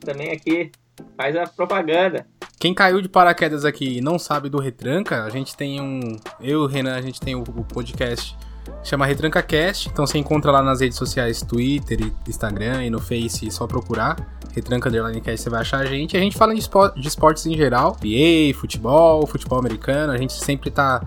Também 0.01 0.31
aqui. 0.31 0.71
Faz 1.17 1.37
a 1.37 1.47
propaganda. 1.47 2.27
Quem 2.59 2.75
caiu 2.75 3.01
de 3.01 3.09
paraquedas 3.09 3.65
aqui 3.65 3.99
e 3.99 4.01
não 4.01 4.19
sabe 4.19 4.49
do 4.49 4.59
Retranca, 4.59 5.23
a 5.23 5.31
gente 5.31 5.57
tem 5.57 5.81
um. 5.81 6.17
Eu 6.41 6.63
e 6.63 6.65
o 6.65 6.67
Renan, 6.67 6.97
a 6.97 7.01
gente 7.01 7.21
tem 7.21 7.37
o, 7.37 7.43
o 7.43 7.65
podcast 7.65 8.37
chama 8.83 9.07
Retranca 9.07 9.43
Cast. 9.43 9.89
Então 9.89 10.07
você 10.07 10.19
encontra 10.19 10.51
lá 10.51 10.63
nas 10.63 10.81
redes 10.81 10.99
sociais, 10.99 11.43
Twitter, 11.43 12.13
Instagram 12.29 12.85
e 12.85 12.91
no 12.91 13.01
Face, 13.01 13.47
é 13.47 13.51
só 13.51 13.67
procurar. 13.67 14.17
Retranca 14.53 14.89
Underline 14.89 15.21
Cast, 15.21 15.43
você 15.43 15.51
vai 15.51 15.61
achar 15.61 15.79
a 15.79 15.85
gente. 15.85 16.17
A 16.17 16.21
gente 16.21 16.37
fala 16.37 16.55
de 16.55 17.07
esportes 17.07 17.47
em 17.47 17.57
geral, 17.57 17.97
NBA, 18.03 18.59
futebol, 18.59 19.27
futebol 19.27 19.59
americano. 19.59 20.13
A 20.13 20.17
gente 20.17 20.33
sempre 20.33 20.71
tá 20.71 21.03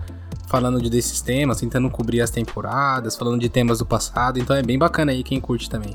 falando 0.52 0.82
de 0.82 0.90
desses 0.90 1.22
temas, 1.22 1.58
tentando 1.58 1.88
cobrir 1.88 2.20
as 2.20 2.30
temporadas, 2.30 3.16
falando 3.16 3.40
de 3.40 3.48
temas 3.48 3.78
do 3.78 3.86
passado. 3.86 4.38
Então 4.38 4.54
é 4.54 4.62
bem 4.62 4.78
bacana 4.78 5.10
aí 5.10 5.24
quem 5.24 5.40
curte 5.40 5.70
também. 5.70 5.94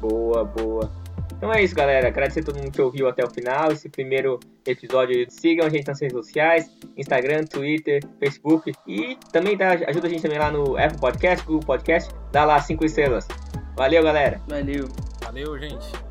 Boa, 0.00 0.44
boa. 0.44 0.88
Então 1.36 1.52
é 1.52 1.62
isso, 1.62 1.74
galera. 1.74 2.06
Agradecer 2.06 2.40
a 2.40 2.44
todo 2.44 2.56
mundo 2.56 2.70
que 2.70 2.80
ouviu 2.80 3.08
até 3.08 3.24
o 3.24 3.28
final. 3.28 3.72
Esse 3.72 3.88
primeiro 3.88 4.38
episódio. 4.64 5.26
Sigam 5.28 5.66
a 5.66 5.68
gente 5.68 5.88
nas 5.88 6.00
redes 6.00 6.16
sociais: 6.16 6.70
Instagram, 6.96 7.44
Twitter, 7.46 8.00
Facebook. 8.20 8.72
E 8.86 9.18
também 9.32 9.56
dá, 9.56 9.72
ajuda 9.72 10.06
a 10.06 10.10
gente 10.10 10.22
também 10.22 10.38
lá 10.38 10.52
no 10.52 10.78
Apple 10.78 11.00
Podcast, 11.00 11.44
Google 11.44 11.66
Podcast. 11.66 12.14
Dá 12.30 12.44
lá 12.44 12.60
cinco 12.62 12.84
estrelas. 12.84 13.26
Valeu, 13.76 14.04
galera. 14.04 14.40
Valeu. 14.48 14.88
Valeu, 15.20 15.58
gente. 15.58 16.05